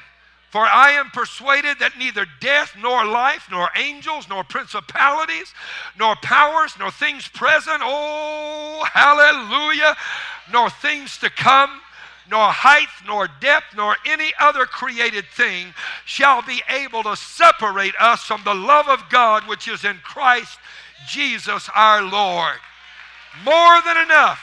[0.53, 5.51] For I am persuaded that neither death, nor life, nor angels, nor principalities,
[5.97, 9.97] nor powers, nor things present, oh, hallelujah,
[10.51, 11.71] nor things to come,
[12.29, 15.73] nor height, nor depth, nor any other created thing
[16.05, 20.57] shall be able to separate us from the love of God which is in Christ
[21.07, 22.57] Jesus our Lord.
[23.43, 24.39] More than enough.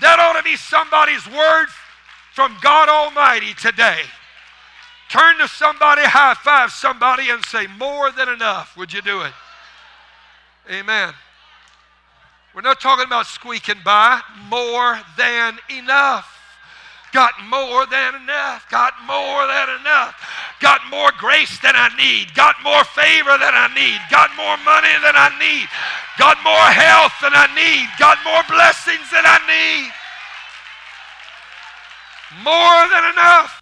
[0.00, 1.66] That ought to be somebody's word
[2.32, 4.00] from God Almighty today.
[5.08, 8.76] Turn to somebody, high five somebody, and say, More than enough.
[8.76, 9.32] Would you do it?
[10.68, 11.14] Amen.
[12.54, 14.20] We're not talking about squeaking by.
[14.48, 16.30] More than enough.
[17.12, 18.68] Got more than enough.
[18.70, 20.14] Got more than enough.
[20.60, 24.96] got more grace than I need, got more favor than I need, got more money
[25.04, 25.68] than I need,
[26.18, 29.92] got more health than I need, got more blessings than I need.
[32.42, 33.60] More than enough.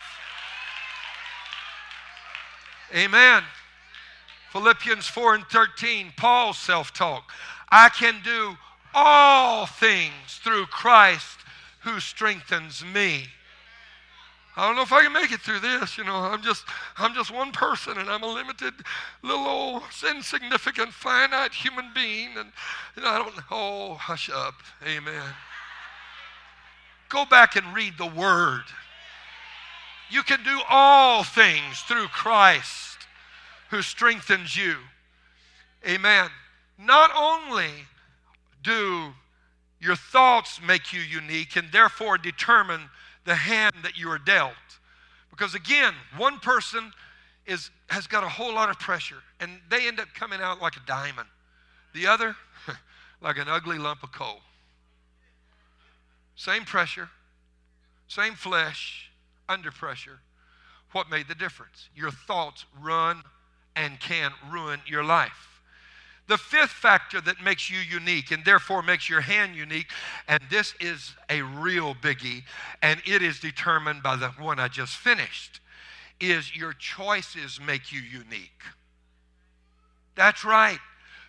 [2.94, 3.42] Amen.
[4.52, 7.32] Philippians 4 and 13, Paul's self talk.
[7.70, 8.56] I can do
[8.94, 11.38] all things through Christ
[11.80, 13.26] who strengthens me.
[14.54, 15.96] I don't know if I can make it through this.
[15.96, 16.64] You know, I'm just
[16.98, 18.74] I'm just one person and I'm a limited
[19.22, 22.52] little old insignificant finite human being and
[22.96, 24.54] you know, I don't oh hush up.
[24.86, 25.22] Amen.
[27.08, 28.64] Go back and read the word.
[30.10, 32.98] You can do all things through Christ
[33.70, 34.76] who strengthens you.
[35.86, 36.28] Amen.
[36.78, 37.70] Not only
[38.62, 39.12] do
[39.80, 42.88] your thoughts make you unique and therefore determine
[43.24, 44.52] the hand that you are dealt.
[45.30, 46.92] Because again, one person
[47.46, 50.76] is, has got a whole lot of pressure and they end up coming out like
[50.76, 51.28] a diamond.
[51.94, 52.36] The other,
[53.20, 54.40] like an ugly lump of coal.
[56.36, 57.08] Same pressure,
[58.08, 59.10] same flesh,
[59.48, 60.20] under pressure.
[60.92, 61.88] What made the difference?
[61.96, 63.22] Your thoughts run
[63.74, 65.51] and can ruin your life.
[66.32, 69.88] The fifth factor that makes you unique and therefore makes your hand unique,
[70.26, 72.44] and this is a real biggie,
[72.80, 75.60] and it is determined by the one I just finished,
[76.20, 78.62] is your choices make you unique.
[80.14, 80.78] That's right.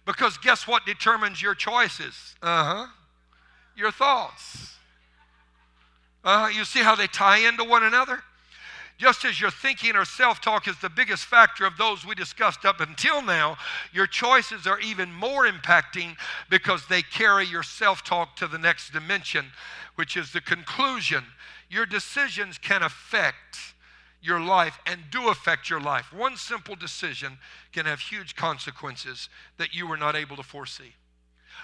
[0.06, 2.36] Because guess what determines your choices?
[2.42, 2.88] Uh huh.
[3.76, 4.76] Your thoughts.
[6.24, 8.24] Uh, you see how they tie into one another?
[9.04, 12.64] Just as your thinking or self talk is the biggest factor of those we discussed
[12.64, 13.58] up until now,
[13.92, 16.16] your choices are even more impacting
[16.50, 19.48] because they carry your self talk to the next dimension,
[19.96, 21.26] which is the conclusion.
[21.70, 23.74] Your decisions can affect
[24.22, 26.14] your life and do affect your life.
[26.14, 27.40] One simple decision
[27.74, 29.28] can have huge consequences
[29.58, 30.94] that you were not able to foresee.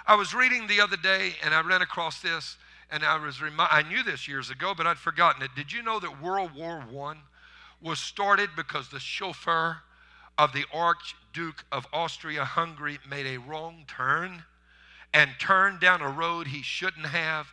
[0.05, 2.57] I was reading the other day and I ran across this
[2.91, 5.51] and I was remi- I knew this years ago, but I'd forgotten it.
[5.55, 7.15] Did you know that World War I
[7.81, 9.77] was started because the chauffeur
[10.37, 14.43] of the Archduke of Austria Hungary made a wrong turn
[15.13, 17.47] and turned down a road he shouldn't have?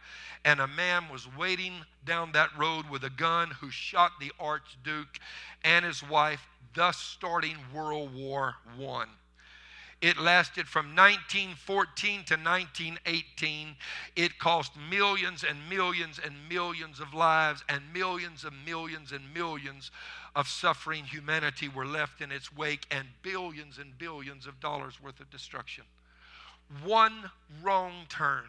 [0.44, 5.18] And a man was waiting down that road with a gun who shot the Archduke
[5.64, 9.08] and his wife, thus starting World War One.
[10.02, 13.76] It lasted from 1914 to 1918.
[14.14, 19.90] It cost millions and millions and millions of lives, and millions and millions and millions
[20.34, 21.04] of suffering.
[21.04, 25.84] Humanity were left in its wake, and billions and billions of dollars worth of destruction.
[26.84, 27.30] One
[27.62, 28.44] wrong turn,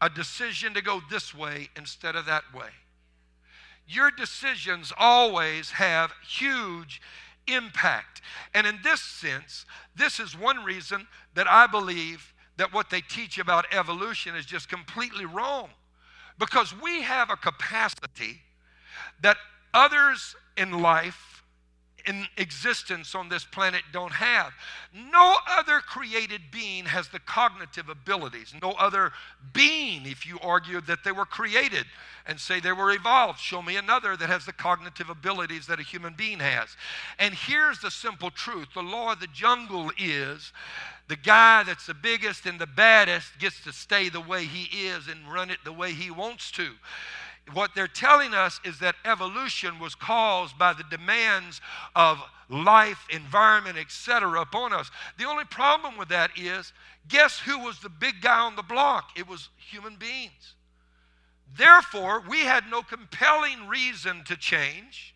[0.00, 2.70] a decision to go this way instead of that way.
[3.88, 7.00] Your decisions always have huge
[7.54, 8.20] impact.
[8.54, 13.38] And in this sense, this is one reason that I believe that what they teach
[13.38, 15.70] about evolution is just completely wrong.
[16.38, 18.40] Because we have a capacity
[19.22, 19.36] that
[19.72, 21.29] others in life
[22.06, 24.52] in existence on this planet don't have.
[24.94, 28.54] No other created being has the cognitive abilities.
[28.60, 29.12] No other
[29.52, 31.84] being, if you argue that they were created
[32.26, 35.84] and say they were evolved, show me another that has the cognitive abilities that a
[35.84, 36.76] human being has.
[37.18, 40.52] And here's the simple truth the law of the jungle is
[41.08, 45.08] the guy that's the biggest and the baddest gets to stay the way he is
[45.08, 46.70] and run it the way he wants to
[47.52, 51.60] what they're telling us is that evolution was caused by the demands
[51.94, 54.40] of life, environment, etc.
[54.40, 54.90] upon us.
[55.18, 56.72] The only problem with that is
[57.08, 59.10] guess who was the big guy on the block?
[59.16, 60.54] It was human beings.
[61.56, 65.14] Therefore, we had no compelling reason to change,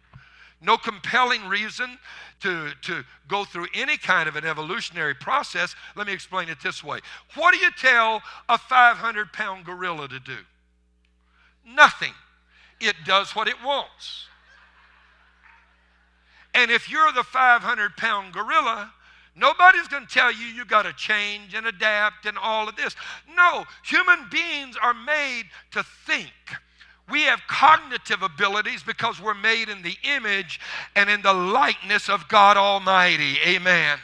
[0.60, 1.98] no compelling reason
[2.40, 5.74] to, to go through any kind of an evolutionary process.
[5.94, 7.00] Let me explain it this way
[7.34, 10.38] What do you tell a 500 pound gorilla to do?
[11.66, 12.12] Nothing.
[12.80, 14.26] It does what it wants.
[16.54, 18.92] And if you're the 500 pound gorilla,
[19.36, 22.94] nobody's going to tell you you got to change and adapt and all of this.
[23.34, 26.30] No, human beings are made to think.
[27.10, 30.60] We have cognitive abilities because we're made in the image
[30.96, 33.36] and in the likeness of God Almighty.
[33.46, 33.98] Amen.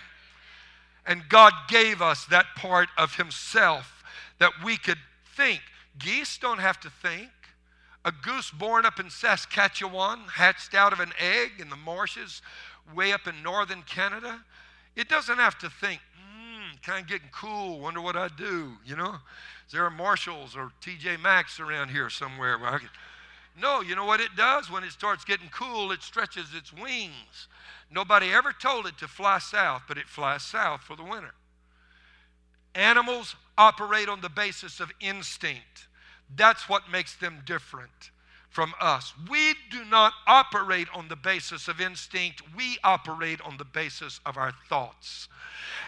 [1.06, 4.04] And God gave us that part of Himself
[4.38, 4.98] that we could
[5.34, 5.60] think.
[5.98, 7.30] Geese don't have to think.
[8.04, 12.40] A goose born up in Saskatchewan, hatched out of an egg in the marshes
[12.94, 14.40] way up in northern Canada,
[14.96, 18.96] it doesn't have to think, hmm, kind of getting cool, wonder what I do, you
[18.96, 19.16] know?
[19.66, 22.90] Is there a Marshalls or TJ Maxx around here somewhere where I could,
[23.56, 24.70] No, you know what it does?
[24.70, 27.48] When it starts getting cool, it stretches its wings.
[27.90, 31.34] Nobody ever told it to fly south, but it flies south for the winter.
[32.74, 35.88] Animals operate on the basis of instinct.
[36.36, 38.10] That's what makes them different
[38.50, 39.12] from us.
[39.30, 44.36] We do not operate on the basis of instinct, we operate on the basis of
[44.36, 45.28] our thoughts.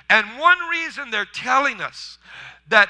[0.09, 2.19] And one reason they're telling us
[2.69, 2.89] that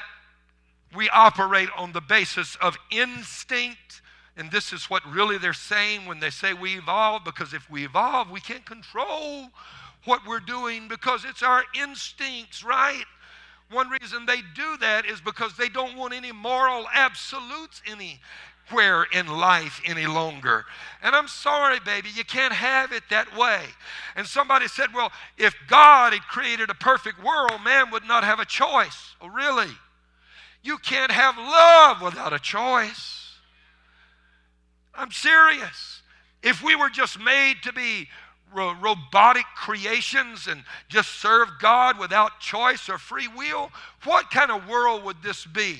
[0.95, 4.01] we operate on the basis of instinct,
[4.37, 7.83] and this is what really they're saying when they say we evolve, because if we
[7.83, 9.49] evolve, we can't control
[10.05, 13.05] what we're doing because it's our instincts, right?
[13.73, 19.27] One reason they do that is because they don't want any moral absolutes anywhere in
[19.27, 20.65] life any longer.
[21.01, 23.61] And I'm sorry, baby, you can't have it that way.
[24.15, 28.39] And somebody said, well, if God had created a perfect world, man would not have
[28.39, 29.15] a choice.
[29.19, 29.71] Oh, really?
[30.61, 33.31] You can't have love without a choice.
[34.95, 36.01] I'm serious.
[36.41, 38.07] If we were just made to be
[38.53, 43.71] ro- robotic creations and just serve God without choice or free will,
[44.03, 45.77] what kind of world would this be?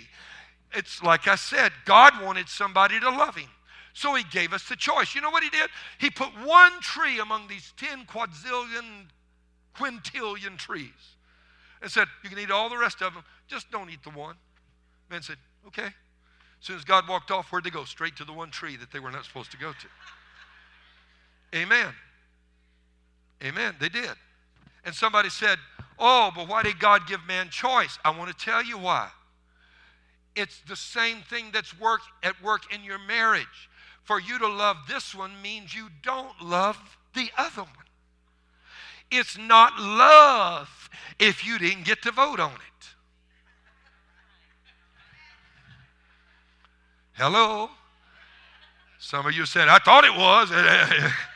[0.74, 3.50] It's like I said, God wanted somebody to love him.
[3.94, 5.14] So he gave us the choice.
[5.14, 5.70] You know what he did?
[6.00, 9.12] He put one tree among these 10 quadrillion,
[9.78, 10.90] quintillion trees
[11.82, 14.36] and said, You can eat all the rest of them, just don't eat the one.
[15.12, 15.86] Man said, Okay.
[16.64, 17.84] As soon as God walked off, where'd they go?
[17.84, 19.88] Straight to the one tree that they were not supposed to go to.
[21.58, 21.94] Amen.
[23.44, 23.76] Amen.
[23.80, 24.12] They did.
[24.86, 25.58] And somebody said,
[26.00, 28.00] Oh, but why did God give man choice?
[28.04, 29.10] I want to tell you why.
[30.36, 33.70] It's the same thing that's work at work in your marriage.
[34.04, 36.78] For you to love this one means you don't love
[37.14, 37.72] the other one.
[39.12, 40.90] It's not love
[41.20, 42.88] if you didn't get to vote on it.
[47.14, 47.70] Hello?
[48.98, 50.52] Some of you said, I thought it was.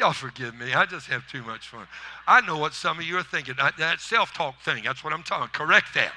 [0.00, 0.72] Y'all forgive me.
[0.72, 1.86] I just have too much fun.
[2.26, 3.54] I know what some of you are thinking.
[3.76, 5.48] That self talk thing, that's what I'm talking.
[5.48, 6.12] Correct that.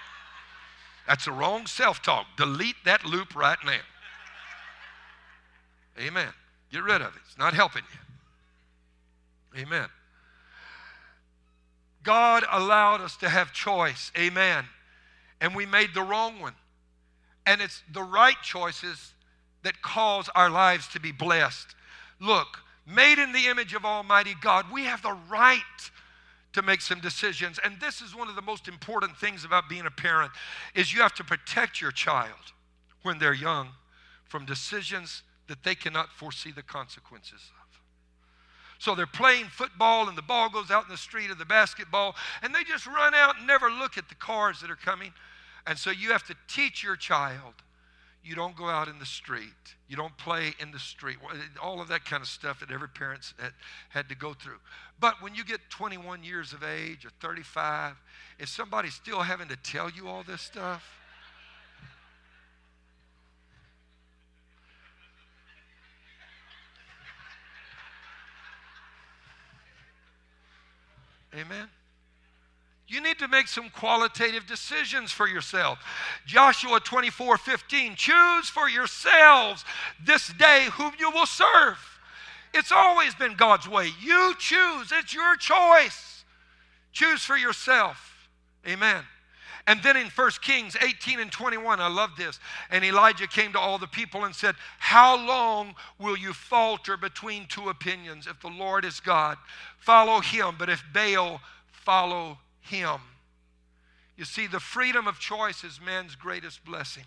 [1.06, 2.26] That's the wrong self talk.
[2.38, 3.82] Delete that loop right now.
[6.00, 6.30] Amen.
[6.72, 7.22] Get rid of it.
[7.28, 7.84] It's not helping
[9.54, 9.62] you.
[9.62, 9.90] Amen.
[12.04, 14.14] God allowed us to have choice.
[14.18, 14.64] Amen.
[15.42, 16.56] And we made the wrong one.
[17.46, 19.12] And it's the right choices
[19.64, 21.76] that cause our lives to be blessed.
[22.22, 25.62] Look, made in the image of Almighty God, we have the right
[26.54, 27.60] to make some decisions.
[27.64, 30.32] And this is one of the most important things about being a parent
[30.76, 32.54] is you have to protect your child
[33.02, 33.70] when they're young
[34.26, 37.64] from decisions that they cannot foresee the consequences of.
[38.80, 42.16] So they're playing football and the ball goes out in the street or the basketball
[42.42, 45.14] and they just run out and never look at the cars that are coming.
[45.66, 47.54] And so you have to teach your child
[48.24, 49.50] you don't go out in the street.
[49.90, 51.18] You don't play in the street.
[51.62, 53.52] All of that kind of stuff that every parent had,
[53.90, 54.60] had to go through.
[55.00, 57.96] But when you get 21 years of age or 35,
[58.40, 61.00] is somebody still having to tell you all this stuff?
[71.36, 71.68] Amen.
[72.88, 75.80] You need to make some qualitative decisions for yourself.
[76.26, 79.64] Joshua 24 15, choose for yourselves
[80.04, 81.78] this day whom you will serve.
[82.54, 83.90] It's always been God's way.
[84.02, 86.26] You choose, it's your choice.
[86.92, 88.30] Choose for yourself.
[88.68, 89.04] Amen.
[89.66, 92.40] And then in 1 Kings 18 and 21, I love this.
[92.70, 97.48] And Elijah came to all the people and said, How long will you falter between
[97.48, 98.28] two opinions?
[98.28, 99.38] If the Lord is God,
[99.80, 100.56] follow him.
[100.60, 101.40] But if Baal,
[101.72, 103.00] follow him.
[104.18, 107.06] You see, the freedom of choice is man's greatest blessing,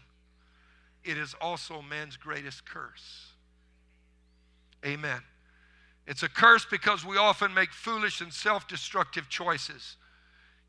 [1.05, 3.33] it is also man's greatest curse.
[4.85, 5.21] Amen.
[6.07, 9.97] It's a curse because we often make foolish and self destructive choices.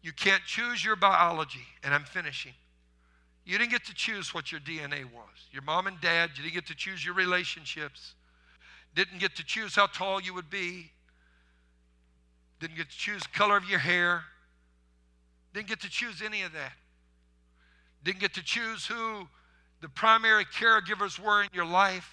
[0.02, 2.54] You can't choose your biology, and I'm finishing.
[3.46, 5.48] You didn't get to choose what your DNA was.
[5.52, 8.16] Your mom and dad, you didn't get to choose your relationships,
[8.96, 10.92] didn't get to choose how tall you would be,
[12.60, 14.24] didn't get to choose the color of your hair,
[15.58, 16.74] didn't get to choose any of that.
[18.04, 19.28] Didn't get to choose who
[19.82, 22.12] the primary caregivers were in your life.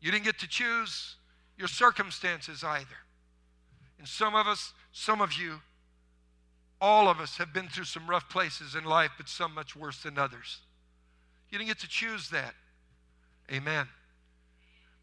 [0.00, 1.14] You didn't get to choose
[1.56, 2.98] your circumstances either.
[4.00, 5.60] And some of us, some of you,
[6.80, 10.02] all of us have been through some rough places in life, but some much worse
[10.02, 10.58] than others.
[11.48, 12.54] You didn't get to choose that.
[13.52, 13.86] Amen.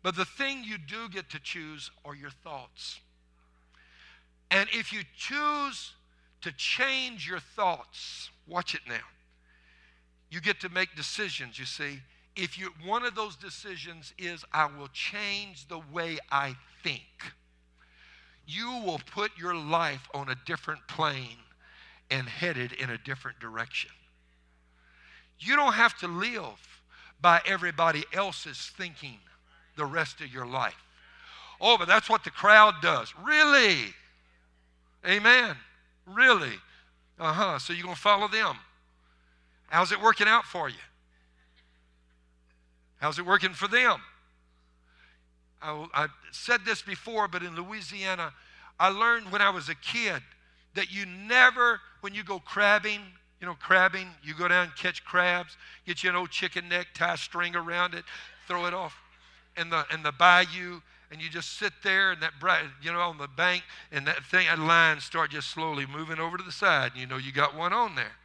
[0.04, 3.00] But the thing you do get to choose are your thoughts.
[4.52, 5.94] And if you choose
[6.44, 8.30] to change your thoughts.
[8.48, 8.96] Watch it now.
[10.30, 12.00] You get to make decisions, you see,
[12.36, 17.04] if you one of those decisions is I will change the way I think,
[18.48, 21.38] you will put your life on a different plane
[22.10, 23.92] and headed in a different direction.
[25.40, 26.82] You don't have to live
[27.22, 29.20] by everybody else's thinking
[29.76, 30.84] the rest of your life.
[31.62, 33.14] Oh, but that's what the crowd does.
[33.24, 33.94] Really?
[35.08, 35.56] Amen.
[36.06, 36.54] Really?
[37.20, 37.60] Uh huh.
[37.60, 38.58] So you're going to follow them.
[39.68, 40.76] How's it working out for you?
[42.98, 44.00] How's it working for them?
[45.62, 48.34] I, I said this before, but in Louisiana,
[48.80, 50.22] I learned when I was a kid
[50.76, 53.02] that you never, when you go crabbing,
[53.40, 56.88] you know, crabbing, you go down and catch crabs, get you an old chicken neck,
[56.94, 58.04] tie a string around it,
[58.48, 58.96] throw it off
[59.58, 60.82] in the, in the bayou,
[61.14, 63.62] and you just sit there and that bright, you know, on the bank,
[63.92, 67.06] and that thing, that line start just slowly moving over to the side, and you
[67.06, 68.18] know you got one on there.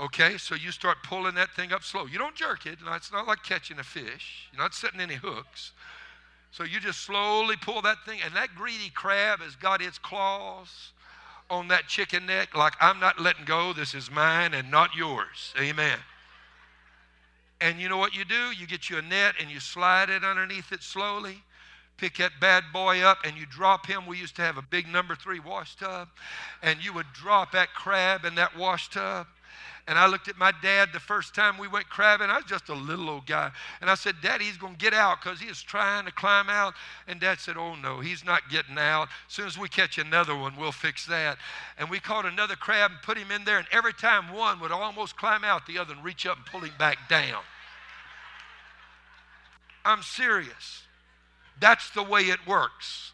[0.00, 2.06] Okay, so you start pulling that thing up slow.
[2.06, 2.78] You don't jerk it.
[2.84, 4.48] It's not like catching a fish.
[4.50, 5.72] You're not setting any hooks.
[6.52, 10.92] So you just slowly pull that thing, and that greedy crab has got its claws
[11.50, 13.74] on that chicken neck, like I'm not letting go.
[13.74, 15.52] This is mine and not yours.
[15.60, 15.98] Amen.
[17.60, 18.52] And you know what you do?
[18.58, 21.42] You get you a net and you slide it underneath it slowly.
[21.96, 24.06] Pick that bad boy up and you drop him.
[24.06, 26.08] We used to have a big number three wash tub,
[26.62, 29.26] and you would drop that crab in that wash tub
[29.86, 32.30] and I looked at my dad the first time we went crabbing.
[32.30, 33.50] I was just a little old guy.
[33.82, 36.48] And I said, Daddy, he's going to get out because he is trying to climb
[36.48, 36.72] out.
[37.06, 39.08] And Dad said, Oh, no, he's not getting out.
[39.28, 41.36] As soon as we catch another one, we'll fix that.
[41.78, 43.58] And we caught another crab and put him in there.
[43.58, 46.60] And every time one would almost climb out, the other would reach up and pull
[46.60, 47.42] him back down.
[49.84, 50.83] I'm serious.
[51.60, 53.12] That's the way it works.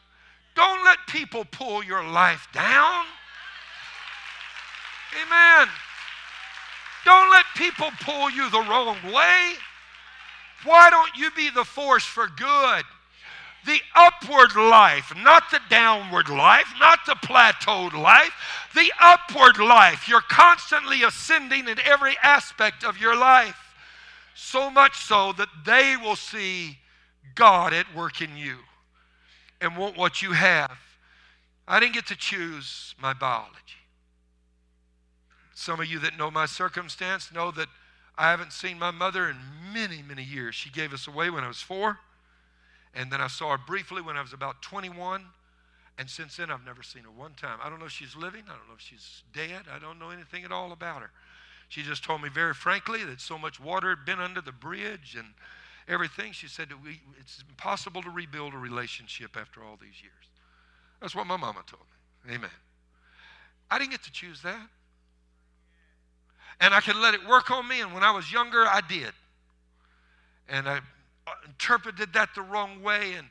[0.55, 3.05] Don't let people pull your life down.
[5.23, 5.69] Amen.
[7.05, 9.55] Don't let people pull you the wrong way.
[10.65, 12.85] Why don't you be the force for good?
[13.67, 18.33] The upward life, not the downward life, not the plateaued life,
[18.75, 20.09] the upward life.
[20.09, 23.57] You're constantly ascending in every aspect of your life.
[24.35, 26.79] So much so that they will see
[27.35, 28.59] God at work in you
[29.61, 30.79] and want what you have.
[31.69, 33.57] I didn't get to choose my biology.
[35.55, 37.69] Some of you that know my circumstance know that
[38.17, 39.37] I haven't seen my mother in
[39.73, 40.55] many, many years.
[40.55, 41.99] She gave us away when I was four,
[42.95, 45.25] and then I saw her briefly when I was about 21.
[45.99, 47.59] And since then, I've never seen her one time.
[47.63, 48.45] I don't know if she's living.
[48.47, 49.65] I don't know if she's dead.
[49.71, 51.11] I don't know anything at all about her.
[51.69, 55.15] She just told me very frankly that so much water had been under the bridge
[55.17, 55.29] and
[55.91, 56.33] everything.
[56.33, 60.15] She said that we, it's impossible to rebuild a relationship after all these years.
[61.01, 61.83] That's what my mama told
[62.27, 62.35] me.
[62.35, 62.51] Amen.
[63.71, 64.69] I didn't get to choose that
[66.61, 67.81] and I could let it work on me.
[67.81, 69.13] And when I was younger, I did.
[70.49, 70.81] And I
[71.47, 73.27] interpreted that the wrong way and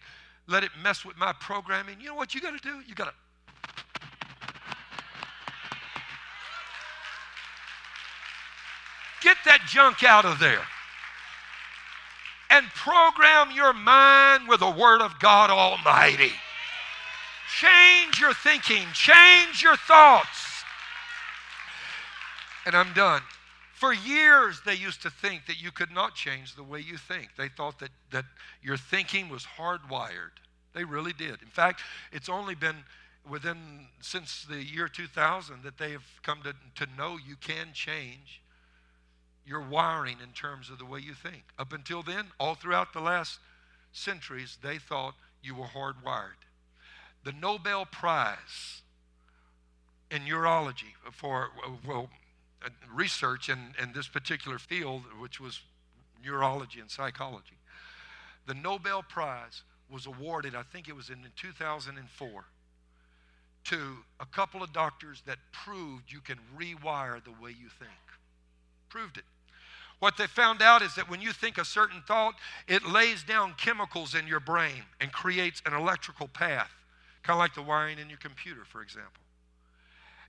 [0.48, 2.00] let it mess with my programming.
[2.00, 2.82] You know what you got to do?
[2.88, 3.14] You got to.
[9.22, 10.62] Get that junk out of there
[12.50, 16.32] and program your mind with the Word of God Almighty.
[17.60, 20.50] Change your thinking, change your thoughts
[22.70, 23.24] and I'm done.
[23.74, 27.30] For years, they used to think that you could not change the way you think.
[27.36, 28.26] They thought that, that
[28.62, 30.38] your thinking was hardwired.
[30.74, 31.42] They really did.
[31.42, 31.82] In fact,
[32.12, 32.76] it's only been
[33.28, 38.42] within since the year 2000 that they have come to, to know you can change
[39.46, 41.44] your wiring in terms of the way you think.
[41.58, 43.40] Up until then, all throughout the last
[43.92, 46.42] centuries, they thought you were hardwired.
[47.24, 48.82] The Nobel Prize
[50.12, 51.50] in neurology for,
[51.86, 52.10] well,
[52.94, 55.62] research in, in this particular field, which was
[56.24, 57.58] neurology and psychology.
[58.48, 62.46] The Nobel Prize was awarded, I think it was in 2004,
[63.66, 67.92] to a couple of doctors that proved you can rewire the way you think.
[68.90, 69.24] Proved it.
[70.00, 72.36] What they found out is that when you think a certain thought,
[72.68, 76.72] it lays down chemicals in your brain and creates an electrical path,
[77.24, 79.22] kind of like the wiring in your computer, for example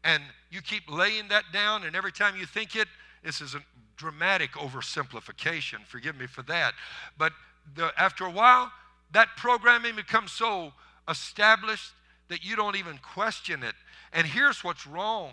[0.05, 2.89] and you keep laying that down, and every time you think it,
[3.23, 3.63] this is a
[3.97, 5.85] dramatic oversimplification.
[5.87, 6.75] Forgive me for that.
[7.19, 7.33] But
[7.77, 8.73] the, after a while,
[9.13, 10.73] that programming becomes so
[11.09, 11.93] established
[12.29, 13.75] that you don't even question it.
[14.13, 15.33] And here's what's wrong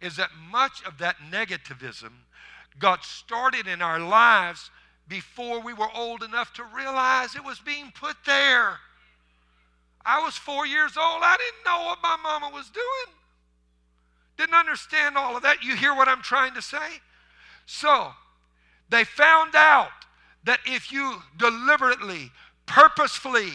[0.00, 2.10] is that much of that negativism
[2.78, 4.70] got started in our lives
[5.08, 8.78] before we were old enough to realize it was being put there.
[10.04, 11.22] I was four years old.
[11.22, 13.14] I didn't know what my mama was doing.
[14.36, 15.64] Didn't understand all of that.
[15.64, 17.00] You hear what I'm trying to say?
[17.66, 18.12] So,
[18.88, 19.90] they found out
[20.44, 22.30] that if you deliberately,
[22.66, 23.52] purposefully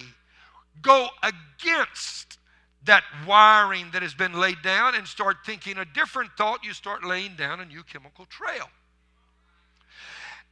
[0.81, 2.37] go against
[2.85, 7.03] that wiring that has been laid down and start thinking a different thought, you start
[7.03, 8.69] laying down a new chemical trail.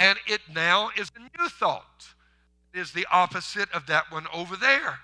[0.02, 2.08] And it now is a new thought.
[2.74, 4.98] It is the opposite of that one over there.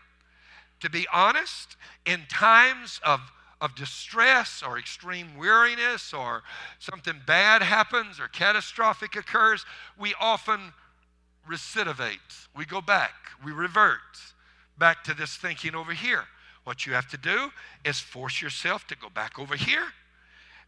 [0.80, 1.78] To be honest,
[2.08, 3.20] in times of,
[3.62, 6.42] of distress or extreme weariness or
[6.80, 9.68] something bad happens or catastrophic occurs,
[10.00, 10.74] we often
[11.48, 12.48] recidivate.
[12.56, 13.14] We go back,
[13.46, 14.00] we revert
[14.80, 16.24] back to this thinking over here.
[16.64, 17.52] What you have to do
[17.86, 19.86] is force yourself to go back over here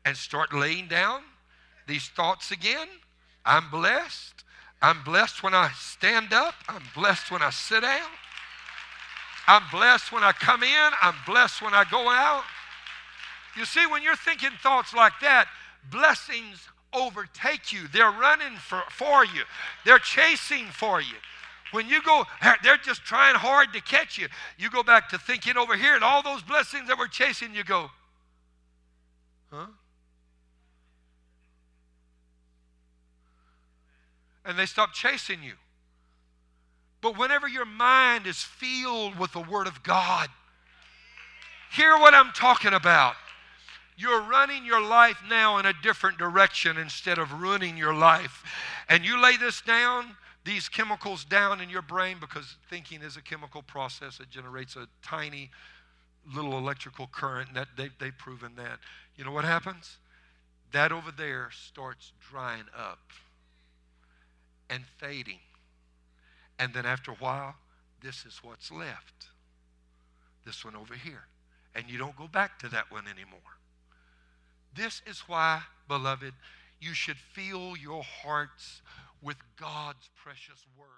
[0.05, 1.21] and start laying down
[1.87, 2.87] these thoughts again.
[3.49, 4.43] I'm blessed.
[4.79, 6.53] I'm blessed when I stand up.
[6.67, 8.07] I'm blessed when I sit down.
[9.47, 10.91] I'm blessed when I come in.
[11.01, 12.43] I'm blessed when I go out.
[13.57, 15.47] You see, when you're thinking thoughts like that,
[15.89, 17.87] blessings overtake you.
[17.91, 19.41] They're running for, for you,
[19.83, 21.15] they're chasing for you.
[21.71, 22.25] When you go,
[22.63, 24.27] they're just trying hard to catch you.
[24.59, 27.63] You go back to thinking over here, and all those blessings that were chasing you
[27.63, 27.89] go,
[29.51, 29.65] huh?
[34.49, 35.53] And they stop chasing you.
[37.01, 40.27] But whenever your mind is filled with the Word of God,
[41.71, 43.13] hear what I'm talking about.
[43.95, 48.43] You're running your life now in a different direction instead of ruining your life.
[48.89, 53.21] And you lay this down, these chemicals down in your brain, because thinking is a
[53.21, 54.19] chemical process.
[54.19, 55.51] It generates a tiny
[56.33, 58.79] little electrical current, and that they, they've proven that.
[59.15, 59.97] You know what happens?
[60.71, 62.97] That over there starts drying up
[64.69, 65.39] and fading.
[66.57, 67.55] And then after a while,
[68.01, 69.27] this is what's left.
[70.45, 71.23] This one over here.
[71.75, 73.39] And you don't go back to that one anymore.
[74.75, 76.33] This is why, beloved,
[76.79, 78.81] you should fill your hearts
[79.21, 80.89] with God's precious word.